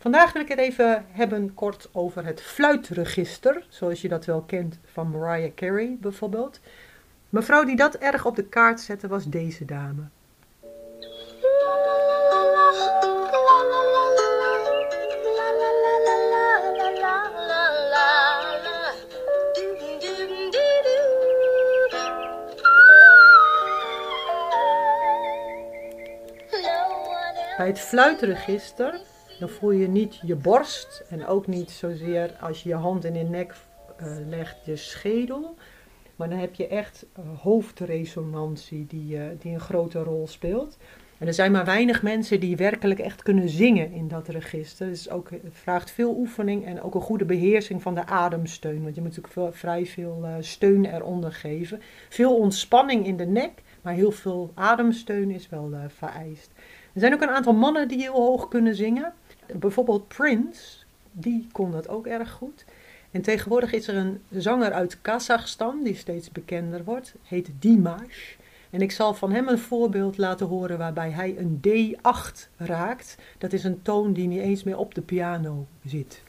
Vandaag 0.00 0.32
wil 0.32 0.42
ik 0.42 0.48
het 0.48 0.58
even 0.58 1.06
hebben 1.10 1.54
kort 1.54 1.88
over 1.92 2.24
het 2.24 2.42
fluitregister, 2.42 3.66
zoals 3.68 4.00
je 4.00 4.08
dat 4.08 4.24
wel 4.24 4.42
kent 4.42 4.78
van 4.84 5.10
Mariah 5.10 5.54
Carey 5.54 5.96
bijvoorbeeld. 6.00 6.60
Mevrouw 7.28 7.64
die 7.64 7.76
dat 7.76 7.94
erg 7.94 8.26
op 8.26 8.36
de 8.36 8.44
kaart 8.44 8.80
zette 8.80 9.08
was 9.08 9.24
deze 9.24 9.64
dame. 9.64 10.02
Bij 27.56 27.68
het 27.68 27.80
fluitregister 27.80 29.00
dan 29.40 29.48
voel 29.48 29.70
je 29.70 29.88
niet 29.88 30.20
je 30.22 30.36
borst 30.36 31.04
en 31.08 31.26
ook 31.26 31.46
niet 31.46 31.70
zozeer 31.70 32.36
als 32.40 32.62
je 32.62 32.68
je 32.68 32.74
hand 32.74 33.04
in 33.04 33.14
je 33.14 33.24
nek 33.24 33.54
uh, 34.00 34.06
legt 34.28 34.64
je 34.64 34.76
schedel. 34.76 35.54
Maar 36.16 36.28
dan 36.28 36.38
heb 36.38 36.54
je 36.54 36.66
echt 36.66 37.06
uh, 37.18 37.24
hoofdresonantie 37.40 38.86
die, 38.86 39.16
uh, 39.16 39.22
die 39.38 39.52
een 39.52 39.60
grote 39.60 40.02
rol 40.02 40.26
speelt. 40.26 40.76
En 41.18 41.26
er 41.26 41.34
zijn 41.34 41.52
maar 41.52 41.64
weinig 41.64 42.02
mensen 42.02 42.40
die 42.40 42.56
werkelijk 42.56 43.00
echt 43.00 43.22
kunnen 43.22 43.48
zingen 43.48 43.92
in 43.92 44.08
dat 44.08 44.28
register. 44.28 44.86
Dus 44.86 45.10
ook, 45.10 45.30
het 45.30 45.40
vraagt 45.52 45.90
veel 45.90 46.14
oefening 46.18 46.66
en 46.66 46.82
ook 46.82 46.94
een 46.94 47.00
goede 47.00 47.24
beheersing 47.24 47.82
van 47.82 47.94
de 47.94 48.06
ademsteun. 48.06 48.82
Want 48.82 48.94
je 48.94 49.00
moet 49.00 49.16
natuurlijk 49.16 49.34
veel, 49.34 49.52
vrij 49.52 49.86
veel 49.86 50.26
steun 50.40 50.84
eronder 50.84 51.32
geven. 51.32 51.80
Veel 52.08 52.36
ontspanning 52.36 53.06
in 53.06 53.16
de 53.16 53.26
nek, 53.26 53.62
maar 53.82 53.94
heel 53.94 54.12
veel 54.12 54.50
ademsteun 54.54 55.30
is 55.30 55.48
wel 55.48 55.72
vereist. 55.88 56.50
Er 56.94 57.00
zijn 57.00 57.14
ook 57.14 57.22
een 57.22 57.30
aantal 57.30 57.54
mannen 57.54 57.88
die 57.88 58.00
heel 58.00 58.14
hoog 58.14 58.48
kunnen 58.48 58.74
zingen. 58.74 59.12
Bijvoorbeeld 59.54 60.08
Prince, 60.08 60.76
die 61.12 61.46
kon 61.52 61.70
dat 61.70 61.88
ook 61.88 62.06
erg 62.06 62.30
goed. 62.30 62.64
En 63.10 63.22
tegenwoordig 63.22 63.72
is 63.72 63.88
er 63.88 63.96
een 63.96 64.22
zanger 64.30 64.72
uit 64.72 64.98
Kazachstan, 65.02 65.82
die 65.82 65.94
steeds 65.94 66.30
bekender 66.30 66.84
wordt, 66.84 67.14
heet 67.22 67.50
Dimash. 67.58 68.34
En 68.70 68.80
ik 68.80 68.92
zal 68.92 69.14
van 69.14 69.32
hem 69.32 69.48
een 69.48 69.58
voorbeeld 69.58 70.18
laten 70.18 70.46
horen 70.46 70.78
waarbij 70.78 71.10
hij 71.10 71.38
een 71.38 71.60
D8 71.68 72.48
raakt. 72.56 73.16
Dat 73.38 73.52
is 73.52 73.64
een 73.64 73.82
toon 73.82 74.12
die 74.12 74.28
niet 74.28 74.40
eens 74.40 74.64
meer 74.64 74.78
op 74.78 74.94
de 74.94 75.00
piano 75.00 75.66
zit. 75.84 76.22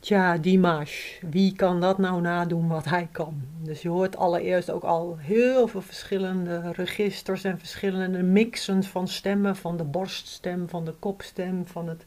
Tja, 0.00 0.38
Dimash, 0.38 1.20
wie 1.20 1.56
kan 1.56 1.80
dat 1.80 1.98
nou 1.98 2.20
nadoen 2.20 2.68
wat 2.68 2.84
hij 2.84 3.08
kan? 3.12 3.42
Dus 3.62 3.82
je 3.82 3.88
hoort 3.88 4.16
allereerst 4.16 4.70
ook 4.70 4.82
al 4.82 5.16
heel 5.18 5.68
veel 5.68 5.82
verschillende 5.82 6.72
registers 6.72 7.44
en 7.44 7.58
verschillende 7.58 8.22
mixen 8.22 8.84
van 8.84 9.08
stemmen. 9.08 9.56
Van 9.56 9.76
de 9.76 9.84
borststem, 9.84 10.68
van 10.68 10.84
de 10.84 10.92
kopstem, 10.92 11.66
van 11.66 11.88
het 11.88 12.04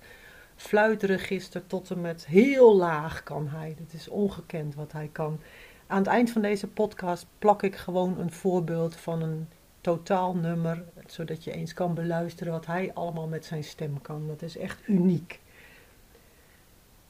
fluitregister 0.56 1.68
tot 1.68 1.92
en 1.92 2.02
met 2.02 2.26
heel 2.26 2.76
laag 2.76 3.24
kan 3.24 3.48
hij. 3.48 3.76
Het 3.80 3.94
is 3.94 4.08
ongekend 4.10 4.76
wat 4.76 4.92
hij 4.92 5.10
kan. 5.12 5.40
Aan 5.88 5.98
het 5.98 6.08
eind 6.08 6.32
van 6.32 6.42
deze 6.42 6.68
podcast 6.68 7.26
plak 7.40 7.64
ik 7.64 7.76
gewoon 7.76 8.20
een 8.20 8.32
voorbeeld 8.32 8.96
van 8.96 9.22
een 9.22 9.48
totaalnummer, 9.82 10.84
zodat 11.06 11.44
je 11.44 11.52
eens 11.52 11.74
kan 11.74 11.94
beluisteren 11.94 12.54
wat 12.54 12.66
hij 12.66 12.92
allemaal 12.94 13.28
met 13.28 13.46
zijn 13.46 13.64
stem 13.64 14.02
kan. 14.02 14.28
Dat 14.28 14.42
is 14.42 14.58
echt 14.58 14.88
uniek. 14.88 15.42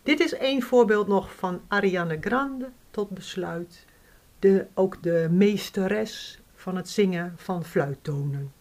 Dit 0.04 0.20
is 0.20 0.34
één 0.34 0.62
voorbeeld 0.62 1.08
nog 1.08 1.36
van 1.36 1.62
Ariane 1.68 2.18
Grande 2.22 2.70
tot 2.92 3.10
besluit. 3.10 3.86
De, 4.40 4.66
ook 4.74 5.04
de 5.04 5.28
meesteres 5.32 6.40
van 6.54 6.76
het 6.76 6.90
zingen 6.90 7.34
van 7.38 7.66
fluittonen. 7.66 8.54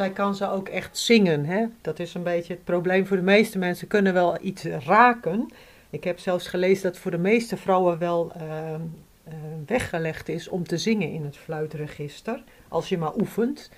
Zij 0.00 0.10
kan 0.10 0.34
ze 0.34 0.48
ook 0.48 0.68
echt 0.68 0.98
zingen. 0.98 1.44
Hè? 1.44 1.66
Dat 1.80 1.98
is 1.98 2.14
een 2.14 2.22
beetje 2.22 2.52
het 2.52 2.64
probleem 2.64 3.06
voor 3.06 3.16
de 3.16 3.22
meeste 3.22 3.58
mensen. 3.58 3.88
kunnen 3.88 4.12
wel 4.12 4.38
iets 4.42 4.64
raken. 4.64 5.48
Ik 5.90 6.04
heb 6.04 6.18
zelfs 6.18 6.46
gelezen 6.46 6.82
dat 6.82 6.98
voor 6.98 7.10
de 7.10 7.18
meeste 7.18 7.56
vrouwen 7.56 7.98
wel 7.98 8.32
uh, 8.36 8.42
uh, 8.42 9.34
weggelegd 9.66 10.28
is 10.28 10.48
om 10.48 10.66
te 10.66 10.78
zingen 10.78 11.12
in 11.12 11.24
het 11.24 11.36
fluitregister. 11.36 12.42
Als 12.68 12.88
je 12.88 12.98
maar 12.98 13.14
oefent. 13.16 13.70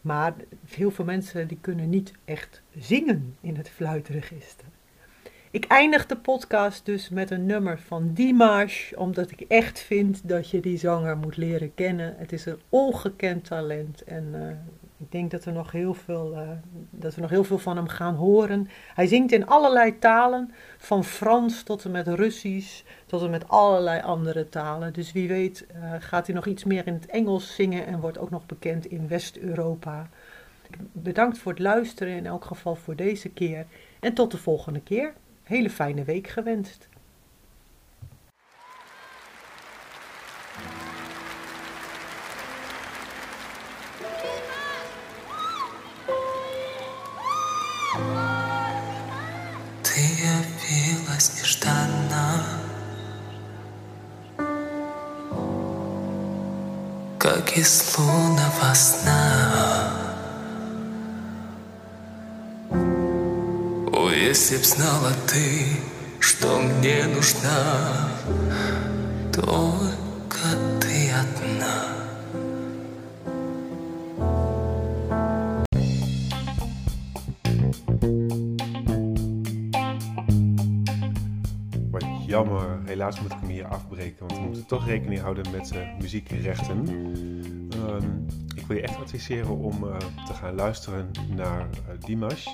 Maar 0.00 0.34
heel 0.68 0.90
veel 0.90 1.04
mensen 1.04 1.48
die 1.48 1.58
kunnen 1.60 1.88
niet 1.88 2.12
echt 2.24 2.62
zingen 2.78 3.36
in 3.40 3.56
het 3.56 3.68
fluitregister. 3.68 4.66
Ik 5.50 5.64
eindig 5.64 6.06
de 6.06 6.16
podcast 6.16 6.84
dus 6.84 7.08
met 7.08 7.30
een 7.30 7.46
nummer 7.46 7.78
van 7.78 8.10
Dimash, 8.12 8.92
omdat 8.92 9.30
ik 9.30 9.40
echt 9.40 9.78
vind 9.78 10.28
dat 10.28 10.50
je 10.50 10.60
die 10.60 10.78
zanger 10.78 11.16
moet 11.16 11.36
leren 11.36 11.74
kennen. 11.74 12.14
Het 12.18 12.32
is 12.32 12.46
een 12.46 12.60
ongekend 12.68 13.44
talent 13.44 14.04
en 14.04 14.28
uh, 14.34 14.40
ik 15.10 15.16
denk 15.16 15.30
dat, 15.30 15.44
er 15.44 15.52
nog 15.52 15.72
heel 15.72 15.94
veel, 15.94 16.32
uh, 16.32 16.48
dat 16.90 17.14
we 17.14 17.20
nog 17.20 17.30
heel 17.30 17.44
veel 17.44 17.58
van 17.58 17.76
hem 17.76 17.88
gaan 17.88 18.14
horen. 18.14 18.68
Hij 18.94 19.06
zingt 19.06 19.32
in 19.32 19.46
allerlei 19.46 19.98
talen, 19.98 20.52
van 20.78 21.04
Frans 21.04 21.62
tot 21.62 21.84
en 21.84 21.90
met 21.90 22.08
Russisch, 22.08 22.82
tot 23.06 23.22
en 23.22 23.30
met 23.30 23.48
allerlei 23.48 24.02
andere 24.02 24.48
talen. 24.48 24.92
Dus 24.92 25.12
wie 25.12 25.28
weet 25.28 25.66
uh, 25.74 25.94
gaat 25.98 26.26
hij 26.26 26.34
nog 26.34 26.46
iets 26.46 26.64
meer 26.64 26.86
in 26.86 26.94
het 26.94 27.06
Engels 27.06 27.54
zingen 27.54 27.86
en 27.86 28.00
wordt 28.00 28.18
ook 28.18 28.30
nog 28.30 28.46
bekend 28.46 28.86
in 28.86 29.08
West-Europa. 29.08 30.08
Bedankt 30.92 31.38
voor 31.38 31.52
het 31.52 31.60
luisteren 31.60 32.16
in 32.16 32.26
elk 32.26 32.44
geval 32.44 32.74
voor 32.74 32.96
deze 32.96 33.28
keer 33.28 33.66
en 34.00 34.14
tot 34.14 34.30
de 34.30 34.38
volgende 34.38 34.80
keer 34.80 35.12
hele 35.42 35.70
fijne 35.70 36.04
week 36.04 36.28
gewenst. 36.28 36.88
Нежданно 51.38 52.44
Как 57.18 57.56
из 57.56 57.98
лунного 57.98 58.74
сна. 58.74 60.00
Если 64.30 64.58
б 64.58 64.62
знала 64.62 65.12
ты, 65.26 65.76
что 66.20 66.58
мне 66.58 67.04
нужна 67.06 68.10
Только 69.32 70.38
ты 70.80 71.10
одна 71.10 71.99
helaas 83.00 83.20
moet 83.20 83.32
ik 83.32 83.38
hem 83.40 83.48
hier 83.48 83.66
afbreken, 83.66 84.26
want 84.26 84.32
we 84.32 84.46
moeten 84.46 84.66
toch 84.66 84.86
rekening 84.86 85.20
houden 85.20 85.50
met 85.50 85.72
uh, 85.74 85.98
muziekrechten. 86.00 86.88
Um, 86.88 88.26
ik 88.54 88.66
wil 88.66 88.76
je 88.76 88.82
echt 88.82 88.96
adviseren 88.96 89.58
om 89.58 89.84
uh, 89.84 89.96
te 89.96 90.32
gaan 90.34 90.54
luisteren 90.54 91.10
naar 91.34 91.60
uh, 91.60 91.94
Dimash. 92.06 92.46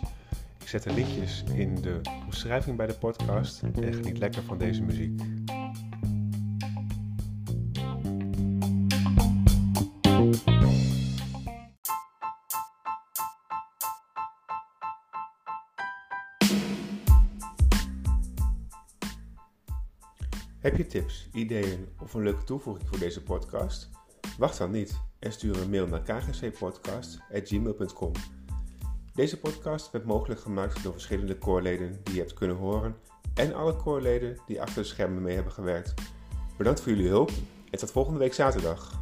Ik 0.60 0.68
zet 0.68 0.82
de 0.82 0.92
linkjes 0.92 1.44
in 1.54 1.74
de 1.74 2.00
beschrijving 2.28 2.76
bij 2.76 2.86
de 2.86 2.94
podcast 2.94 3.62
en 3.62 3.94
geniet 3.94 4.18
lekker 4.18 4.42
van 4.42 4.58
deze 4.58 4.82
muziek. 4.82 5.20
Je 20.76 20.86
tips, 20.86 21.28
ideeën 21.32 21.88
of 22.02 22.14
een 22.14 22.22
leuke 22.22 22.44
toevoeging 22.44 22.88
voor 22.88 22.98
deze 22.98 23.22
podcast? 23.22 23.90
Wacht 24.38 24.58
dan 24.58 24.70
niet 24.70 25.00
en 25.18 25.32
stuur 25.32 25.60
een 25.60 25.70
mail 25.70 25.86
naar 25.86 26.02
kgcpodcast.gmail.com. 26.02 28.12
Deze 29.14 29.38
podcast 29.38 29.90
werd 29.90 30.04
mogelijk 30.04 30.40
gemaakt 30.40 30.82
door 30.82 30.92
verschillende 30.92 31.38
koorleden 31.38 32.00
die 32.02 32.14
je 32.14 32.20
hebt 32.20 32.34
kunnen 32.34 32.56
horen 32.56 32.96
en 33.34 33.54
alle 33.54 33.76
koorleden 33.76 34.38
die 34.46 34.60
achter 34.60 34.82
de 34.82 34.88
schermen 34.88 35.22
mee 35.22 35.34
hebben 35.34 35.52
gewerkt. 35.52 35.94
Bedankt 36.56 36.80
voor 36.80 36.92
jullie 36.92 37.08
hulp 37.08 37.30
en 37.70 37.78
tot 37.78 37.90
volgende 37.90 38.18
week 38.18 38.34
zaterdag. 38.34 38.95